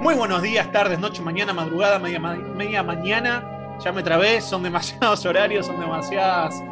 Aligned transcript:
Muy 0.00 0.14
buenos 0.14 0.42
días, 0.42 0.70
tardes, 0.70 0.98
noche, 0.98 1.22
mañana, 1.22 1.52
madrugada, 1.52 1.98
media, 1.98 2.20
media 2.20 2.82
mañana. 2.82 3.76
Ya 3.82 3.92
me 3.92 4.02
trabé, 4.02 4.40
son 4.40 4.62
demasiados 4.62 5.24
horarios, 5.26 5.66
son 5.66 5.80
demasiadas 5.80 6.62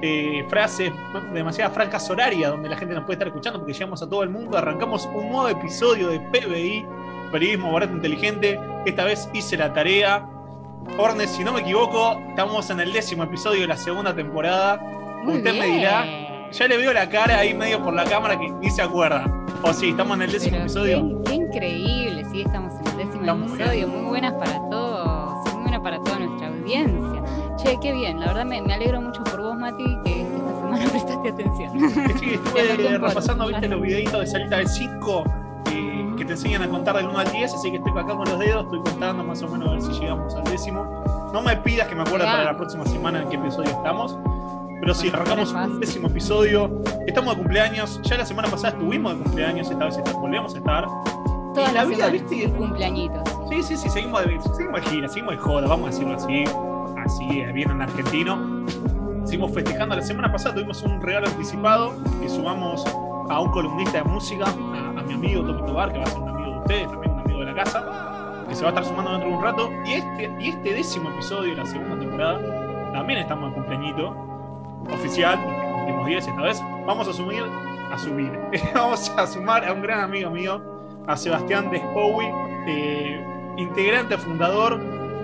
eh, 0.00 0.44
frases, 0.48 0.90
demasiadas 1.32 1.74
francas 1.74 2.08
horarias 2.10 2.50
donde 2.50 2.68
la 2.68 2.76
gente 2.76 2.94
nos 2.94 3.04
puede 3.04 3.14
estar 3.14 3.28
escuchando 3.28 3.58
porque 3.60 3.74
llegamos 3.74 4.02
a 4.02 4.08
todo 4.08 4.22
el 4.22 4.30
mundo. 4.30 4.56
Arrancamos 4.56 5.06
un 5.14 5.28
nuevo 5.30 5.48
episodio 5.48 6.08
de 6.08 6.18
PBI, 6.20 6.84
Periodismo 7.30 7.72
Barato 7.72 7.94
Inteligente. 7.94 8.58
Esta 8.86 9.04
vez 9.04 9.28
hice 9.32 9.56
la 9.56 9.72
tarea. 9.72 10.26
Orne, 10.98 11.28
si 11.28 11.44
no 11.44 11.52
me 11.52 11.60
equivoco, 11.60 12.18
estamos 12.30 12.68
en 12.70 12.80
el 12.80 12.92
décimo 12.92 13.22
episodio 13.24 13.60
de 13.60 13.68
la 13.68 13.76
segunda 13.76 14.14
temporada. 14.14 14.80
Usted 15.24 15.54
me 15.54 15.66
dirá, 15.66 16.04
ya 16.50 16.68
le 16.68 16.76
veo 16.76 16.92
la 16.92 17.08
cara 17.08 17.38
ahí 17.38 17.54
medio 17.54 17.82
por 17.82 17.94
la 17.94 18.04
cámara 18.04 18.38
que 18.38 18.50
ni 18.50 18.70
se 18.70 18.82
acuerda. 18.82 19.24
O 19.62 19.72
sí, 19.72 19.90
estamos 19.90 20.16
en 20.16 20.22
el 20.22 20.32
décimo 20.32 20.56
episodio. 20.56 21.22
Qué, 21.24 21.34
increíble, 21.34 22.01
sí, 22.32 22.42
estamos 22.42 22.72
en 22.80 22.86
el 22.86 22.96
décimo 22.96 23.44
episodio. 23.44 23.88
Muy, 23.88 24.06
buenas 24.06 24.32
para 24.34 24.58
todos, 24.70 25.54
muy 25.54 25.62
buenas 25.62 25.80
para 25.80 25.98
toda 25.98 26.18
nuestra 26.18 26.48
audiencia. 26.48 27.22
Che, 27.56 27.78
qué 27.80 27.92
bien, 27.92 28.18
la 28.18 28.28
verdad 28.28 28.46
me, 28.46 28.58
alegro 28.72 29.00
mucho 29.00 29.22
por 29.24 29.42
vos, 29.42 29.56
Mati, 29.56 29.84
que 30.04 30.22
esta 30.22 30.54
semana 30.54 30.84
prestaste 30.90 31.28
atención. 31.28 31.72
Sí, 32.18 32.30
estuve 32.34 32.98
repasando, 32.98 33.46
viste, 33.46 33.68
los 33.68 33.82
videitos 33.82 34.20
de 34.20 34.26
salita 34.26 34.56
de 34.56 34.66
5 34.66 35.24
eh, 35.72 36.14
que 36.16 36.24
te 36.24 36.32
enseñan 36.32 36.62
a 36.62 36.68
contar 36.68 36.96
del 36.96 37.08
1 37.08 37.18
al 37.18 37.30
10, 37.30 37.54
así 37.54 37.70
que 37.70 37.76
estoy 37.76 37.92
acá 37.92 38.16
con 38.16 38.26
los 38.26 38.38
dedos, 38.38 38.64
estoy 38.64 38.80
contando 38.80 39.24
más 39.24 39.42
o 39.42 39.48
menos 39.48 39.68
a 39.68 39.72
ver 39.72 39.82
si 39.82 39.92
llegamos 40.00 40.34
al 40.34 40.44
décimo. 40.44 41.30
No 41.34 41.42
me 41.42 41.56
pidas 41.58 41.86
que 41.88 41.94
me 41.94 42.02
acuerde 42.02 42.24
para 42.24 42.44
la 42.44 42.56
próxima 42.56 42.86
semana 42.86 43.22
en 43.22 43.28
qué 43.28 43.36
episodio 43.36 43.70
estamos. 43.70 44.18
Pero 44.80 44.94
sí, 44.94 45.10
arrancamos 45.12 45.52
un 45.52 45.78
décimo 45.78 46.08
episodio. 46.08 46.82
Estamos 47.06 47.36
de 47.36 47.42
cumpleaños. 47.42 48.00
Ya 48.02 48.16
la 48.16 48.26
semana 48.26 48.48
pasada 48.48 48.70
estuvimos 48.70 49.16
de 49.16 49.22
cumpleaños, 49.22 49.70
esta 49.70 49.84
vez 49.84 50.00
volvemos 50.14 50.54
a 50.54 50.58
estar. 50.58 50.88
Toda 51.54 51.72
la, 51.72 51.84
vida, 51.84 52.08
¿viste? 52.08 52.48
Cumpleañitos. 52.50 53.22
Sí, 53.50 53.62
sí, 53.62 53.76
sí, 53.76 53.90
seguimos 53.90 54.22
seguimos 54.56 54.80
de 54.80 54.90
gira, 54.90 55.08
seguimos 55.08 55.34
de 55.34 55.40
joda, 55.40 55.68
vamos 55.68 55.88
a 55.88 55.90
decirlo 55.90 56.16
así. 56.16 56.44
Así, 57.04 57.40
eh, 57.40 57.52
bien 57.52 57.70
en 57.70 57.82
argentino. 57.82 58.66
Seguimos 59.24 59.52
festejando. 59.52 59.94
La 59.96 60.02
semana 60.02 60.32
pasada 60.32 60.54
tuvimos 60.54 60.82
un 60.82 61.00
regalo 61.00 61.26
anticipado 61.26 61.94
que 62.20 62.28
sumamos 62.28 62.84
a 63.28 63.40
un 63.40 63.50
columnista 63.50 63.98
de 63.98 64.04
música, 64.04 64.46
a, 64.46 65.02
mi 65.02 65.14
amigo 65.14 65.44
Tomito 65.44 65.74
Bar, 65.74 65.92
que 65.92 65.98
va 65.98 66.04
a 66.04 66.06
ser 66.06 66.20
un 66.20 66.28
amigo 66.28 66.50
de 66.52 66.58
ustedes, 66.58 66.88
también 66.88 67.12
un 67.12 67.20
amigo 67.20 67.40
de 67.40 67.46
la 67.46 67.54
casa, 67.54 68.44
que 68.48 68.54
se 68.54 68.62
va 68.62 68.68
a 68.68 68.70
estar 68.70 68.84
sumando 68.84 69.10
dentro 69.12 69.28
de 69.28 69.36
un 69.36 69.42
rato. 69.42 69.70
Y 69.84 69.92
este, 69.92 70.36
y 70.40 70.48
este 70.48 70.74
décimo 70.74 71.10
episodio 71.10 71.50
de 71.50 71.56
la 71.56 71.66
segunda 71.66 71.98
temporada 71.98 72.40
también 72.92 73.20
estamos 73.20 73.50
de 73.50 73.54
cumpleañito 73.56 74.16
oficial, 74.90 75.40
porque 75.44 75.72
cumplimos 75.72 76.06
10 76.06 76.28
esta 76.28 76.42
vez, 76.42 76.62
vamos 76.86 77.08
a 77.08 77.12
subir, 77.12 77.42
a 77.90 77.98
subir, 77.98 78.32
vamos 78.74 79.10
a 79.16 79.26
sumar 79.26 79.64
a 79.64 79.72
un 79.72 79.82
gran 79.82 80.00
amigo 80.00 80.30
mío, 80.30 80.62
a 81.06 81.16
Sebastián 81.16 81.70
Despowi, 81.70 82.26
eh, 82.66 83.24
integrante, 83.56 84.16
fundador 84.18 84.80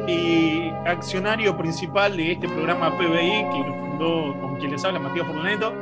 y 0.07 0.71
accionario 0.87 1.57
principal 1.57 2.17
de 2.17 2.33
este 2.33 2.48
programa 2.48 2.97
PBI, 2.97 3.47
que 3.51 3.59
lo 3.59 3.75
fundó 3.75 4.41
con 4.41 4.56
quien 4.56 4.73
les 4.73 4.84
habla 4.84 4.99
Matías 4.99 5.27
Fortuneto. 5.27 5.73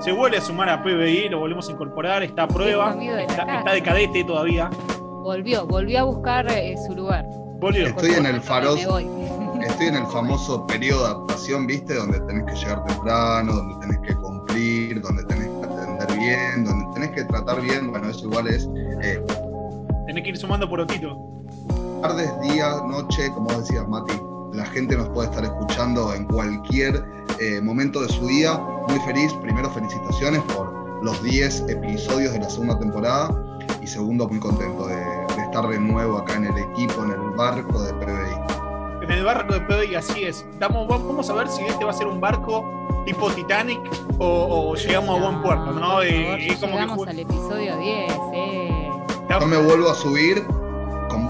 Se 0.00 0.12
vuelve 0.12 0.38
a 0.38 0.40
sumar 0.40 0.68
a 0.68 0.82
PBI, 0.82 1.28
lo 1.28 1.38
volvemos 1.38 1.68
a 1.68 1.72
incorporar, 1.72 2.22
está 2.22 2.44
a 2.44 2.48
prueba, 2.48 2.96
está, 3.00 3.72
de 3.72 3.82
cadete 3.82 4.24
todavía. 4.24 4.70
Volvió, 4.98 5.66
volvió 5.66 6.00
a 6.00 6.02
buscar 6.04 6.50
eh, 6.50 6.76
su 6.86 6.94
lugar. 6.94 7.26
Volvió. 7.58 7.86
Estoy 7.86 8.12
en 8.12 8.26
el 8.26 8.40
faro 8.40 8.76
estoy 9.66 9.88
en 9.88 9.96
el 9.96 10.06
famoso 10.06 10.66
periodo 10.66 11.00
de 11.00 11.06
adaptación, 11.06 11.66
¿viste? 11.66 11.94
Donde 11.94 12.20
tenés 12.20 12.44
que 12.44 12.54
llegar 12.54 12.84
temprano, 12.84 13.52
donde 13.52 13.86
tenés 13.86 13.98
que 14.08 14.14
cumplir, 14.14 15.00
donde 15.00 15.24
tenés 15.24 15.48
que 15.48 15.64
atender 15.64 16.18
bien, 16.18 16.64
donde 16.64 16.94
tenés 16.94 17.10
que 17.10 17.24
tratar 17.24 17.60
bien. 17.60 17.90
Bueno, 17.90 18.08
eso 18.08 18.26
igual 18.26 18.46
es. 18.48 18.68
Eh, 19.02 19.22
tenés 20.06 20.24
que 20.24 20.30
ir 20.30 20.36
sumando 20.36 20.68
por 20.68 20.80
otito. 20.80 21.18
Tardes, 22.02 22.30
días, 22.40 22.82
noche, 22.88 23.30
como 23.32 23.50
decías, 23.58 23.86
Mati. 23.88 24.14
La 24.52 24.66
gente 24.66 24.96
nos 24.96 25.08
puede 25.10 25.28
estar 25.28 25.44
escuchando 25.44 26.14
en 26.14 26.24
cualquier 26.26 27.04
eh, 27.40 27.60
momento 27.60 28.00
de 28.02 28.08
su 28.08 28.26
día. 28.26 28.58
Muy 28.88 28.98
feliz. 29.00 29.32
Primero, 29.42 29.70
felicitaciones 29.70 30.40
por 30.42 31.04
los 31.04 31.22
10 31.22 31.68
episodios 31.68 32.32
de 32.32 32.40
la 32.40 32.50
segunda 32.50 32.78
temporada. 32.78 33.30
Y 33.82 33.86
segundo, 33.86 34.28
muy 34.28 34.40
contento 34.40 34.86
de, 34.86 34.96
de 34.96 35.42
estar 35.42 35.68
de 35.68 35.78
nuevo 35.78 36.18
acá 36.18 36.34
en 36.36 36.44
el 36.44 36.58
equipo, 36.58 37.04
en 37.04 37.10
el 37.10 37.30
barco 37.36 37.82
de 37.82 37.92
PBI 37.94 38.56
en 39.06 39.18
el 39.18 39.24
barco 39.24 39.58
de 39.58 39.86
y 39.86 39.94
así 39.94 40.24
es. 40.24 40.44
Vamos, 40.58 40.88
vamos 40.88 41.30
a 41.30 41.34
ver 41.34 41.48
si 41.48 41.62
este 41.64 41.84
va 41.84 41.90
a 41.90 41.94
ser 41.94 42.06
un 42.06 42.20
barco 42.20 42.64
tipo 43.04 43.30
Titanic 43.30 43.80
o, 44.18 44.74
llegamos 44.74 45.18
a 45.18 45.22
buen 45.22 45.42
puerto, 45.42 45.72
¿no? 45.72 46.04
y, 46.04 46.56
como 46.60 46.74
llegamos 46.74 47.06
al 47.06 47.18
episodio 47.18 47.76
10, 47.76 48.12
eh. 48.34 48.75
Yo 49.28 49.46
me 49.46 49.56
vuelvo 49.56 49.90
a 49.90 49.94
subir 49.94 50.44
con, 51.08 51.26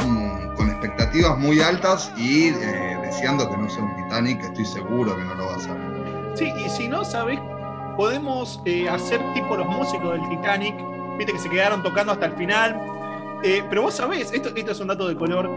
con 0.56 0.68
expectativas 0.68 1.38
muy 1.38 1.60
altas 1.60 2.12
y 2.16 2.48
eh, 2.48 2.98
deseando 3.02 3.48
que 3.50 3.56
no 3.56 3.68
sea 3.68 3.82
un 3.84 3.96
Titanic, 3.96 4.42
estoy 4.42 4.64
seguro 4.64 5.16
que 5.16 5.24
no 5.24 5.34
lo 5.34 5.46
va 5.46 5.56
a 5.56 5.58
ser. 5.58 5.76
Sí, 6.34 6.52
y 6.64 6.68
si 6.68 6.88
no, 6.88 7.04
¿sabes? 7.04 7.40
Podemos 7.96 8.60
eh, 8.64 8.88
hacer 8.88 9.20
tipo 9.32 9.56
los 9.56 9.66
músicos 9.66 10.12
del 10.12 10.28
Titanic, 10.28 10.74
viste 11.16 11.32
que 11.32 11.38
se 11.38 11.48
quedaron 11.48 11.82
tocando 11.82 12.12
hasta 12.12 12.26
el 12.26 12.32
final, 12.32 12.76
eh, 13.42 13.64
pero 13.68 13.82
vos 13.82 13.94
sabés, 13.94 14.32
esto, 14.32 14.50
esto 14.54 14.72
es 14.72 14.80
un 14.80 14.88
dato 14.88 15.08
de 15.08 15.16
color, 15.16 15.50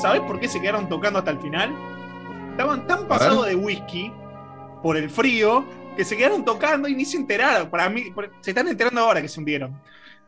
¿sabés 0.00 0.20
por 0.22 0.38
qué 0.38 0.48
se 0.48 0.60
quedaron 0.60 0.88
tocando 0.88 1.18
hasta 1.18 1.30
el 1.30 1.38
final? 1.40 1.74
Estaban 2.50 2.86
tan 2.86 3.06
pasados 3.06 3.46
de 3.46 3.54
whisky 3.54 4.12
por 4.82 4.96
el 4.96 5.08
frío 5.08 5.64
que 5.96 6.04
se 6.04 6.16
quedaron 6.16 6.44
tocando 6.44 6.88
y 6.88 6.94
ni 6.94 7.04
se 7.04 7.16
enteraron. 7.16 7.70
Para 7.70 7.88
mí, 7.88 8.12
se 8.40 8.50
están 8.50 8.68
enterando 8.68 9.00
ahora 9.00 9.22
que 9.22 9.28
se 9.28 9.40
hundieron. 9.40 9.74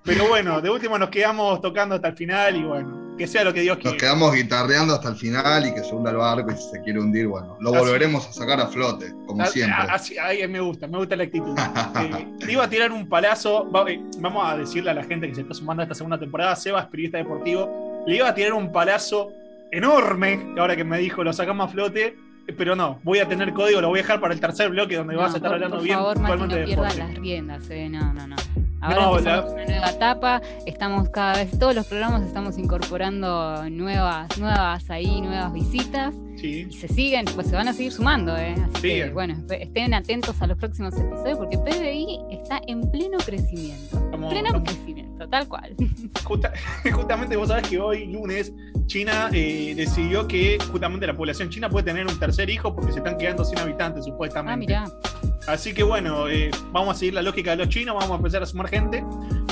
Pero 0.04 0.28
bueno, 0.28 0.60
de 0.60 0.70
último 0.70 0.98
nos 0.98 1.10
quedamos 1.10 1.60
tocando 1.60 1.94
hasta 1.94 2.08
el 2.08 2.16
final 2.16 2.56
y 2.56 2.62
bueno, 2.62 3.16
que 3.18 3.26
sea 3.26 3.44
lo 3.44 3.52
que 3.52 3.60
Dios 3.60 3.76
quiera. 3.76 3.90
Nos 3.90 4.00
quedamos 4.00 4.34
guitarreando 4.34 4.94
hasta 4.94 5.10
el 5.10 5.16
final 5.16 5.66
y 5.66 5.74
que 5.74 5.84
se 5.84 5.94
hunda 5.94 6.10
el 6.10 6.16
barco 6.16 6.50
y 6.50 6.56
si 6.56 6.70
se 6.70 6.80
quiere 6.80 7.00
hundir, 7.00 7.26
bueno, 7.26 7.58
lo 7.60 7.70
volveremos 7.70 8.26
a 8.26 8.32
sacar 8.32 8.60
a 8.60 8.66
flote, 8.66 9.12
como 9.26 9.44
siempre. 9.44 9.76
Así, 9.90 10.16
ahí 10.16 10.46
me 10.48 10.60
gusta, 10.60 10.86
me 10.86 10.96
gusta 10.96 11.16
la 11.16 11.24
actitud. 11.24 11.54
eh, 12.00 12.26
iba 12.48 12.64
a 12.64 12.70
tirar 12.70 12.92
un 12.92 13.08
palazo, 13.08 13.68
eh, 13.86 14.00
vamos 14.18 14.50
a 14.50 14.56
decirle 14.56 14.90
a 14.90 14.94
la 14.94 15.04
gente 15.04 15.28
que 15.28 15.34
se 15.34 15.42
está 15.42 15.52
sumando 15.52 15.82
a 15.82 15.84
esta 15.84 15.94
segunda 15.94 16.18
temporada, 16.18 16.56
Sebas, 16.56 16.86
periodista 16.86 17.18
deportivo, 17.18 18.04
le 18.06 18.16
iba 18.16 18.28
a 18.28 18.34
tirar 18.34 18.54
un 18.54 18.72
palazo 18.72 19.32
enorme, 19.70 20.54
ahora 20.58 20.74
que 20.76 20.84
me 20.84 20.98
dijo, 20.98 21.22
lo 21.22 21.34
sacamos 21.34 21.68
a 21.68 21.72
flote, 21.72 22.16
pero 22.56 22.74
no, 22.74 23.00
voy 23.02 23.18
a 23.18 23.28
tener 23.28 23.52
código, 23.52 23.82
lo 23.82 23.88
voy 23.88 23.98
a 23.98 24.02
dejar 24.02 24.18
para 24.20 24.32
el 24.32 24.40
tercer 24.40 24.70
bloque 24.70 24.96
donde 24.96 25.14
vas 25.14 25.34
a 25.34 25.36
estar 25.36 25.52
hablando 25.52 25.76
por 25.76 25.84
bien. 25.84 25.98
Mati, 25.98 26.36
no 26.38 26.48
pierdas 26.48 26.96
las 26.96 27.14
riendas, 27.16 27.70
eh, 27.70 27.88
no, 27.90 28.14
no, 28.14 28.26
no. 28.26 28.36
Ahora 28.80 28.96
no, 28.96 29.18
empezamos 29.18 29.52
una 29.52 29.64
nueva 29.66 29.90
etapa, 29.90 30.42
estamos 30.64 31.08
cada 31.10 31.34
vez, 31.34 31.58
todos 31.58 31.74
los 31.74 31.86
programas 31.86 32.22
estamos 32.22 32.56
incorporando 32.56 33.68
nuevas, 33.70 34.38
nuevas 34.38 34.88
ahí, 34.90 35.20
nuevas 35.20 35.52
visitas. 35.52 36.14
Sí. 36.36 36.66
Y 36.70 36.72
se 36.72 36.88
siguen, 36.88 37.26
pues 37.34 37.48
se 37.48 37.56
van 37.56 37.68
a 37.68 37.74
seguir 37.74 37.92
sumando, 37.92 38.34
¿eh? 38.36 38.54
Así 38.72 38.88
que, 38.88 39.10
bueno, 39.10 39.36
estén 39.50 39.92
atentos 39.92 40.40
a 40.40 40.46
los 40.46 40.56
próximos 40.56 40.94
episodios 40.98 41.36
porque 41.36 41.58
PBI 41.58 42.18
está 42.30 42.62
en 42.66 42.90
pleno 42.90 43.18
crecimiento. 43.18 44.10
pleno 44.30 44.64
crecimiento, 44.64 45.28
tal 45.28 45.46
cual. 45.46 45.76
justamente 46.92 47.36
vos 47.36 47.48
sabés 47.48 47.68
que 47.68 47.78
hoy, 47.78 48.06
lunes, 48.06 48.52
China 48.86 49.28
eh, 49.32 49.74
decidió 49.76 50.26
que 50.26 50.58
justamente 50.72 51.06
la 51.06 51.14
población 51.14 51.50
china 51.50 51.68
puede 51.68 51.84
tener 51.84 52.06
un 52.06 52.18
tercer 52.18 52.48
hijo 52.48 52.74
porque 52.74 52.92
se 52.92 52.98
están 52.98 53.18
quedando 53.18 53.44
sin 53.44 53.58
habitantes, 53.58 54.06
supuestamente. 54.06 54.74
Ah, 54.74 54.86
mira. 54.86 55.19
Así 55.50 55.74
que 55.74 55.82
bueno, 55.82 56.28
eh, 56.28 56.48
vamos 56.70 56.94
a 56.94 56.98
seguir 56.98 57.14
la 57.14 57.22
lógica 57.22 57.50
de 57.50 57.56
los 57.56 57.68
chinos, 57.68 57.96
vamos 57.96 58.12
a 58.12 58.14
empezar 58.14 58.40
a 58.40 58.46
sumar 58.46 58.68
gente. 58.68 59.04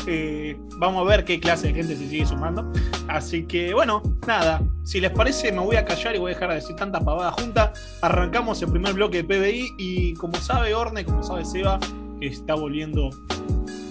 Eh, 0.07 0.57
vamos 0.77 1.05
a 1.05 1.11
ver 1.11 1.25
qué 1.25 1.41
clase 1.41 1.69
de 1.69 1.75
gente 1.75 1.97
se 1.97 2.09
sigue 2.09 2.25
sumando. 2.25 2.71
Así 3.09 3.47
que 3.47 3.75
bueno, 3.75 4.01
nada, 4.25 4.63
si 4.85 5.01
les 5.01 5.11
parece 5.11 5.51
me 5.51 5.59
voy 5.59 5.75
a 5.75 5.85
callar 5.85 6.15
y 6.15 6.19
voy 6.21 6.31
a 6.31 6.35
dejar 6.35 6.51
de 6.51 6.55
decir 6.55 6.77
tanta 6.77 7.01
pavada 7.01 7.33
junta. 7.33 7.73
Arrancamos 8.01 8.63
el 8.63 8.71
primer 8.71 8.95
bloque 8.95 9.25
de 9.25 9.25
PBI 9.25 9.75
y 9.77 10.15
como 10.15 10.37
sabe 10.37 10.73
Orne, 10.73 11.05
como 11.05 11.25
sabe 11.25 11.45
Seba, 11.45 11.81
que 12.21 12.29
está 12.29 12.55
volviendo 12.55 13.11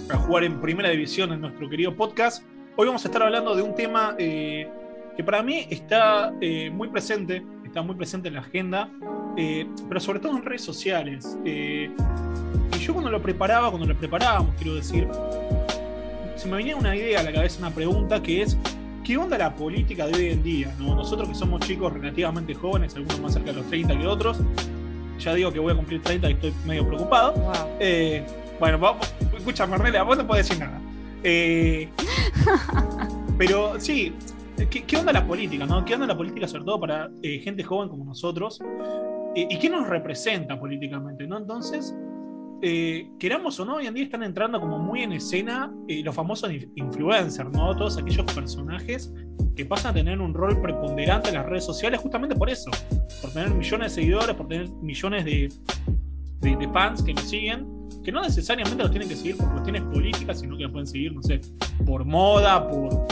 a 0.10 0.16
jugar 0.16 0.46
en 0.46 0.62
primera 0.62 0.90
división 0.90 1.34
en 1.34 1.42
nuestro 1.42 1.70
querido 1.70 1.94
podcast, 1.94 2.42
hoy 2.78 2.88
vamos 2.88 3.04
a 3.04 3.10
estar 3.10 3.22
hablando 3.22 3.54
de 3.54 3.64
un 3.64 3.76
tema 3.76 4.16
eh, 4.18 4.66
que 5.18 5.26
para 5.26 5.44
mí 5.44 5.68
está 5.70 6.32
muy 6.72 6.88
presente, 6.88 7.44
está 7.66 7.82
muy 7.82 7.96
presente 7.96 8.30
en 8.30 8.36
la 8.36 8.40
agenda 8.40 8.90
eh, 9.38 9.68
pero 9.88 10.00
sobre 10.00 10.20
todo 10.20 10.36
en 10.36 10.44
redes 10.44 10.64
sociales. 10.64 11.38
Eh, 11.46 11.92
y 12.76 12.80
yo 12.80 12.94
cuando 12.94 13.12
lo 13.12 13.22
preparaba, 13.22 13.70
cuando 13.70 13.88
lo 13.88 13.96
preparábamos, 13.98 14.56
quiero 14.56 14.76
decir, 14.76 15.08
se 16.36 16.48
me 16.48 16.58
venía 16.58 16.76
una 16.76 16.96
idea 16.96 17.20
a 17.20 17.24
la 17.24 17.32
cabeza, 17.32 17.60
una 17.60 17.70
pregunta 17.70 18.22
que 18.22 18.42
es, 18.42 18.58
¿qué 19.04 19.16
onda 19.16 19.38
la 19.38 19.56
política 19.56 20.08
de 20.08 20.16
hoy 20.16 20.26
en 20.32 20.44
día? 20.44 20.74
Nosotros 20.80 21.30
que 21.30 21.36
somos 21.36 21.62
chicos 21.62 21.94
relativamente 21.94 22.56
jóvenes, 22.56 22.96
algunos 22.96 23.22
más 23.22 23.34
cerca 23.34 23.52
de 23.52 23.58
los 23.58 23.68
30 23.68 24.00
que 24.00 24.08
otros, 24.08 24.40
ya 25.20 25.36
digo 25.36 25.52
que 25.52 25.60
voy 25.60 25.72
a 25.72 25.76
cumplir 25.76 26.02
30 26.02 26.30
y 26.30 26.34
estoy 26.34 26.54
medio 26.66 26.88
preocupado. 26.88 27.36
Eh, 27.80 28.26
bueno, 28.60 28.80
vamos, 28.80 29.14
escucha 29.38 29.68
Marnela, 29.68 30.02
vos 30.02 30.18
no 30.18 30.26
podés 30.26 30.50
decir 30.50 30.64
nada. 30.64 30.82
pero 33.38 33.80
sí, 33.80 34.14
¿qué, 34.70 34.98
onda 34.98 35.12
la 35.14 35.28
política? 35.28 35.68
¿no? 35.68 35.86
¿Qué 35.86 35.94
onda 35.94 36.08
la 36.08 36.18
política 36.18 36.48
sobre 36.48 36.64
todo 36.64 36.80
para 36.80 37.12
gente 37.22 37.64
joven 37.64 37.90
como 37.90 38.04
nosotros? 38.04 38.60
¿Y, 39.40 39.60
qué 39.60 39.70
nos 39.70 39.88
representa 39.88 40.60
políticamente? 40.60 41.28
¿no? 41.28 41.38
Entonces, 41.38 41.96
eh, 42.64 43.12
queramos 43.20 43.60
o 43.60 43.66
no, 43.66 43.76
hoy 43.76 43.86
en 43.86 43.94
día 43.94 44.06
están 44.06 44.24
entrando 44.24 44.60
como 44.60 44.80
muy 44.80 45.04
en 45.04 45.12
escena 45.12 45.72
eh, 45.88 46.02
los 46.04 46.16
famosos 46.16 46.52
influencers, 46.76 47.52
¿no? 47.52 47.76
Todos 47.78 48.00
aquellos 48.00 48.26
personajes 48.34 49.14
que 49.56 49.64
pasan 49.64 49.92
a 49.92 49.94
tener 49.94 50.20
un 50.20 50.34
rol 50.34 50.60
preponderante 50.60 51.30
en 51.30 51.36
las 51.36 51.46
redes 51.46 51.66
sociales 51.66 52.00
justamente 52.00 52.36
por 52.36 52.50
eso, 52.50 52.72
por 53.22 53.32
tener 53.32 53.52
millones 53.52 53.96
de 53.96 54.02
seguidores, 54.02 54.36
por 54.36 54.48
tener 54.48 54.72
millones 54.82 55.24
de, 55.24 55.54
de, 56.42 56.70
fans 56.70 57.04
que 57.04 57.14
nos 57.14 57.30
siguen, 57.30 57.68
que 58.04 58.12
no 58.12 58.24
necesariamente 58.24 58.82
los 58.82 58.90
tienen 58.90 59.08
que 59.08 59.16
seguir 59.16 59.38
por 59.38 59.52
cuestiones 59.52 59.84
políticas, 59.84 60.40
sino 60.40 60.58
que 60.58 60.64
los 60.64 60.72
pueden 60.72 60.88
seguir, 60.88 61.14
no 61.14 61.22
sé, 61.22 61.42
por 61.86 62.06
moda, 62.06 62.68
por, 62.68 63.06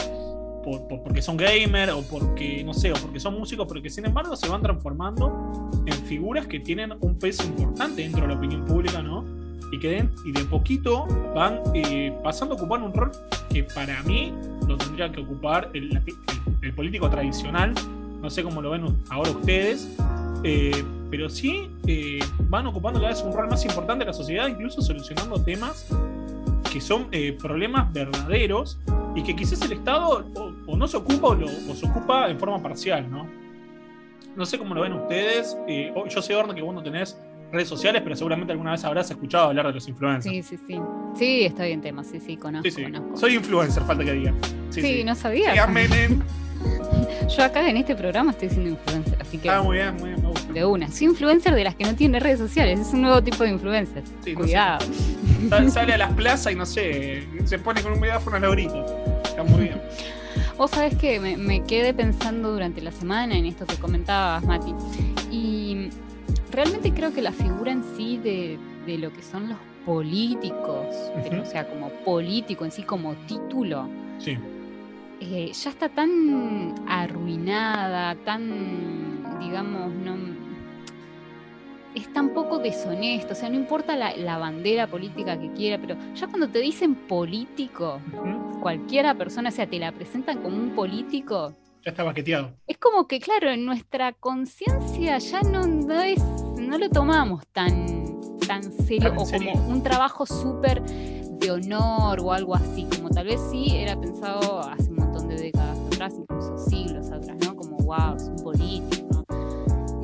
porque 0.66 1.22
son 1.22 1.36
gamers 1.36 1.92
o 1.92 2.02
porque, 2.02 2.64
no 2.64 2.74
sé, 2.74 2.92
o 2.92 2.96
porque 2.96 3.20
son 3.20 3.38
músicos, 3.38 3.66
pero 3.68 3.80
que 3.80 3.90
sin 3.90 4.04
embargo 4.04 4.34
se 4.34 4.48
van 4.48 4.62
transformando 4.62 5.70
en 5.86 5.94
figuras 6.06 6.46
que 6.46 6.60
tienen 6.60 6.94
un 7.00 7.18
peso 7.18 7.44
importante 7.44 8.02
dentro 8.02 8.22
de 8.22 8.28
la 8.28 8.34
opinión 8.34 8.64
pública, 8.64 9.00
¿no? 9.00 9.24
Y 9.72 9.78
que 9.78 10.08
y 10.24 10.32
de 10.32 10.44
poquito 10.44 11.06
van 11.34 11.60
eh, 11.74 12.12
pasando 12.22 12.54
a 12.54 12.56
ocupar 12.58 12.82
un 12.82 12.92
rol 12.92 13.12
que 13.50 13.64
para 13.64 14.02
mí 14.02 14.32
lo 14.66 14.76
tendría 14.76 15.10
que 15.10 15.20
ocupar 15.20 15.70
el, 15.74 16.02
político 16.74 17.08
tradicional. 17.08 17.72
No 18.20 18.28
sé 18.28 18.42
cómo 18.42 18.60
lo 18.60 18.70
ven 18.70 18.84
ahora 19.10 19.30
ustedes, 19.30 19.96
eh, 20.42 20.84
pero 21.10 21.28
sí 21.28 21.70
eh, 21.86 22.18
van 22.48 22.66
ocupando 22.66 22.98
cada 22.98 23.12
vez 23.12 23.22
un 23.22 23.32
rol 23.32 23.48
más 23.48 23.64
importante 23.64 24.02
en 24.02 24.08
la 24.08 24.14
sociedad, 24.14 24.48
incluso 24.48 24.82
solucionando 24.82 25.40
temas 25.42 25.88
que 26.72 26.80
son 26.80 27.08
problemas 27.38 27.90
verdaderos 27.92 28.78
y 29.14 29.22
que 29.22 29.34
quizás 29.34 29.62
el 29.62 29.72
Estado 29.72 30.26
o, 30.34 30.52
no 30.66 30.88
se 30.88 30.96
ocupa 30.96 31.28
o, 31.28 31.74
se 31.74 31.86
ocupa 31.86 32.30
en 32.30 32.38
forma 32.38 32.62
parcial, 32.62 33.10
¿no? 33.10 33.28
No 34.34 34.44
sé 34.44 34.58
cómo 34.58 34.74
lo 34.74 34.82
ven 34.82 34.92
ustedes. 34.92 35.56
Eh, 35.68 35.92
yo 36.08 36.22
sé, 36.22 36.34
Orno, 36.34 36.54
que 36.54 36.62
vos 36.62 36.74
no 36.74 36.82
tenés 36.82 37.18
redes 37.52 37.68
sociales, 37.68 38.02
pero 38.02 38.16
seguramente 38.16 38.52
alguna 38.52 38.72
vez 38.72 38.84
habrás 38.84 39.10
escuchado 39.10 39.46
hablar 39.46 39.66
de 39.68 39.74
los 39.74 39.88
influencers. 39.88 40.34
Sí, 40.34 40.42
sí, 40.42 40.58
sí. 40.66 40.80
Sí, 41.16 41.44
estoy 41.44 41.72
en 41.72 41.80
tema, 41.80 42.04
sí, 42.04 42.20
sí, 42.20 42.36
conozco. 42.36 42.68
Sí, 42.68 42.84
sí. 42.84 42.92
Soy 43.14 43.34
influencer, 43.36 43.82
falta 43.84 44.04
que 44.04 44.12
diga. 44.12 44.34
Sí, 44.70 45.04
no 45.04 45.14
sabía. 45.14 45.54
Yo 47.36 47.44
acá 47.44 47.68
en 47.68 47.76
este 47.76 47.94
programa 47.94 48.32
estoy 48.32 48.48
siendo 48.48 48.70
influencer, 48.70 49.18
así 49.20 49.38
que. 49.38 49.48
Ah, 49.48 49.62
muy 49.62 49.76
bien, 49.76 49.96
muy 49.96 50.10
bien, 50.10 50.22
me 50.22 50.28
gusta. 50.28 50.52
De 50.52 50.64
una. 50.64 50.90
Soy 50.90 51.08
influencer 51.08 51.54
de 51.54 51.64
las 51.64 51.74
que 51.74 51.84
no 51.84 51.94
tienen 51.94 52.20
redes 52.20 52.38
sociales, 52.38 52.80
es 52.80 52.92
un 52.92 53.02
nuevo 53.02 53.22
tipo 53.22 53.44
de 53.44 53.50
influencer. 53.50 54.02
Cuidado. 54.34 54.86
Sale 55.68 55.94
a 55.94 55.98
las 55.98 56.12
plazas 56.12 56.52
y 56.52 56.56
no 56.56 56.66
sé, 56.66 57.26
se 57.44 57.58
pone 57.58 57.82
con 57.82 57.92
un 57.92 58.00
megáfono 58.00 58.36
a 58.36 58.40
la 58.40 58.50
horita. 58.50 58.84
Está 59.24 59.42
muy 59.42 59.62
bien. 59.62 59.80
Vos 60.56 60.70
sabés 60.70 60.96
que 60.96 61.20
me, 61.20 61.64
quedé 61.64 61.92
pensando 61.92 62.50
durante 62.50 62.80
la 62.80 62.90
semana 62.90 63.36
en 63.36 63.44
esto 63.44 63.66
que 63.66 63.76
comentabas, 63.76 64.42
Mati. 64.44 64.74
Y 65.30 65.90
realmente 66.50 66.92
creo 66.92 67.12
que 67.12 67.20
la 67.20 67.32
figura 67.32 67.72
en 67.72 67.84
sí 67.96 68.16
de, 68.16 68.58
lo 68.96 69.12
que 69.12 69.22
son 69.22 69.50
los 69.50 69.58
políticos, 69.84 70.86
o 70.88 71.44
sea, 71.44 71.68
como 71.68 71.90
político 72.04 72.64
en 72.64 72.72
sí, 72.72 72.82
como 72.82 73.14
título, 73.26 73.88
eh, 75.20 75.52
ya 75.52 75.70
está 75.70 75.90
tan 75.90 76.74
arruinada, 76.88 78.14
tan, 78.24 79.38
digamos, 79.40 79.92
no 79.92 80.16
es 81.96 82.12
tan 82.12 82.34
poco 82.34 82.58
deshonesto, 82.58 83.32
o 83.32 83.34
sea, 83.34 83.48
no 83.48 83.56
importa 83.56 83.96
la, 83.96 84.38
bandera 84.38 84.86
política 84.86 85.40
que 85.40 85.50
quiera, 85.52 85.78
pero 85.80 85.96
ya 86.14 86.26
cuando 86.26 86.48
te 86.48 86.58
dicen 86.58 86.94
político, 86.94 88.00
cualquiera 88.60 89.14
persona, 89.14 89.48
o 89.48 89.52
sea, 89.52 89.66
te 89.66 89.78
la 89.78 89.92
presentan 89.92 90.42
como 90.42 90.56
un 90.58 90.74
político. 90.74 91.54
Ya 91.82 91.92
está 91.92 92.02
baqueteado. 92.02 92.52
Es 92.66 92.76
como 92.76 93.08
que, 93.08 93.18
claro, 93.18 93.50
en 93.50 93.64
nuestra 93.64 94.12
conciencia 94.12 95.16
ya 95.16 95.40
no, 95.40 95.62
es, 96.02 96.22
no 96.58 96.76
lo 96.76 96.90
tomamos 96.90 97.46
tan, 97.46 97.86
tan 98.46 98.62
serio 98.62 99.14
o 99.16 99.24
como 99.24 99.52
un 99.66 99.82
trabajo 99.82 100.26
súper 100.26 100.82
de 100.82 101.50
honor 101.50 102.20
o 102.20 102.30
algo 102.30 102.54
así, 102.54 102.86
como 102.94 103.08
tal 103.08 103.26
vez 103.26 103.40
sí 103.50 103.74
era 103.74 103.98
pensado 103.98 104.60
hace 104.60 104.90
un 104.90 104.96
montón 104.96 105.28
de 105.28 105.36
décadas 105.36 105.78
atrás, 105.86 106.14
incluso 106.18 106.58
siglos 106.58 107.10
atrás, 107.10 107.38
¿no? 107.42 107.56
Como, 107.56 107.78
wow, 107.78 108.16
es 108.16 108.24
un 108.24 108.36
político 108.36 109.05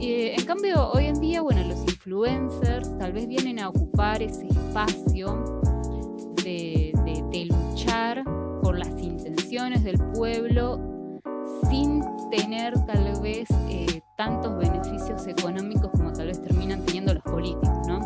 eh, 0.03 0.35
en 0.37 0.45
cambio, 0.45 0.91
hoy 0.91 1.07
en 1.07 1.21
día, 1.21 1.43
bueno, 1.43 1.63
los 1.63 1.81
influencers 1.83 2.99
tal 2.99 3.13
vez 3.13 3.29
vienen 3.29 3.61
a 3.61 3.69
ocupar 3.69 4.21
ese 4.21 4.49
espacio 4.49 5.61
de, 6.45 6.93
luchar 7.49 8.23
por 8.63 8.79
las 8.79 8.91
intenciones 9.01 9.85
del 9.85 9.99
pueblo 10.15 11.21
sin 11.71 12.03
tener 12.31 12.75
tal 12.85 13.21
vez 13.21 13.49
eh, 13.69 14.01
tantos 14.17 14.59
beneficios 14.59 15.27
económicos 15.27 15.91
como 15.93 16.13
tal 16.13 16.27
vez 16.27 16.43
terminan 16.43 16.85
teniendo 16.85 17.15
los 17.15 17.23
políticos, 17.23 17.87
¿no? 17.87 18.01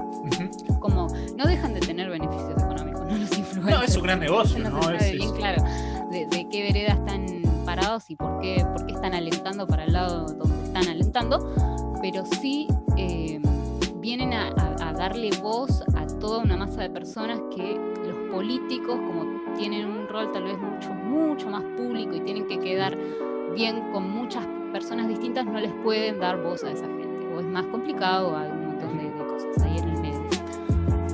Como 0.80 1.08
no 1.36 1.44
dejan 1.46 1.74
de 1.74 1.80
tener 1.80 2.08
beneficios 2.08 2.62
económicos, 2.62 3.06
¿no? 3.06 3.16
Los 3.16 3.36
influencers. 3.36 3.78
No, 3.78 3.82
es 3.82 3.96
un 3.96 4.02
gran 4.02 4.20
negocio, 4.20 4.58
¿no? 4.58 4.70
¿no? 4.70 4.90
Es, 4.90 5.12
bien 5.12 5.32
claro 5.32 5.62
de, 6.10 6.48
qué 6.50 6.62
vereda 6.62 6.92
están 6.92 7.26
parados 7.64 8.10
y 8.10 8.16
por 8.16 8.40
qué, 8.40 8.64
por 8.72 8.86
qué 8.86 8.94
están 8.94 9.14
alentando 9.14 9.66
para 9.66 9.84
el 9.84 9.92
lado 9.92 10.26
donde 10.26 10.64
están 10.64 10.88
alentando 10.88 11.85
pero 12.00 12.24
sí 12.40 12.68
eh, 12.96 13.40
vienen 13.96 14.32
a, 14.32 14.52
darle 14.96 15.30
voz 15.42 15.82
a 15.94 16.06
toda 16.18 16.38
una 16.38 16.56
masa 16.56 16.82
de 16.82 16.90
personas 16.90 17.38
que 17.54 17.78
los 18.06 18.16
políticos, 18.32 18.96
como 18.96 19.54
tienen 19.56 19.86
un 19.86 20.08
rol 20.08 20.32
tal 20.32 20.44
vez 20.44 20.58
mucho, 20.58 20.92
mucho 20.94 21.50
más 21.50 21.62
público 21.76 22.16
y 22.16 22.20
tienen 22.20 22.46
que 22.46 22.58
quedar 22.58 22.96
bien 23.54 23.92
con 23.92 24.10
muchas 24.10 24.46
personas 24.72 25.08
distintas, 25.08 25.44
no 25.44 25.60
les 25.60 25.72
pueden 25.84 26.18
dar 26.18 26.42
voz 26.42 26.64
a 26.64 26.70
esa 26.70 26.86
gente. 26.86 27.26
O 27.34 27.40
es 27.40 27.46
más 27.46 27.66
complicado, 27.66 28.36
hay 28.36 28.50
un 28.50 28.68
montón 28.68 28.98
de, 28.98 29.10
cosas 29.26 29.62
ahí 29.62 29.76
en 29.78 29.88
el 29.88 30.00
medio. 30.00 30.26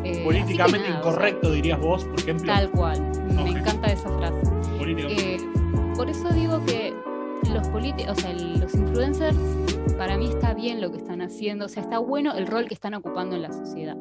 Eh, 0.04 0.24
Políticamente 0.24 0.88
incorrecto, 0.88 1.50
dirías 1.50 1.80
vos, 1.80 2.04
por 2.04 2.20
ejemplo. 2.20 2.46
Tal 2.46 2.70
cual, 2.70 3.00
me 3.34 3.50
encanta 3.50 3.88
esa 3.88 4.08
frase. 4.10 4.42
Eh, 4.84 5.38
por 5.96 6.08
eso 6.08 6.28
digo 6.30 6.64
que 6.64 6.91
los 7.52 7.68
políticos, 7.68 8.18
o 8.18 8.20
sea, 8.20 8.32
los 8.32 8.74
influencers 8.74 9.36
para 9.96 10.16
mí 10.16 10.26
está 10.26 10.54
bien 10.54 10.80
lo 10.80 10.90
que 10.90 10.98
están 10.98 11.22
haciendo, 11.22 11.66
o 11.66 11.68
sea, 11.68 11.82
está 11.82 11.98
bueno 11.98 12.34
el 12.34 12.46
rol 12.46 12.66
que 12.66 12.74
están 12.74 12.94
ocupando 12.94 13.36
en 13.36 13.42
la 13.42 13.52
sociedad. 13.52 13.96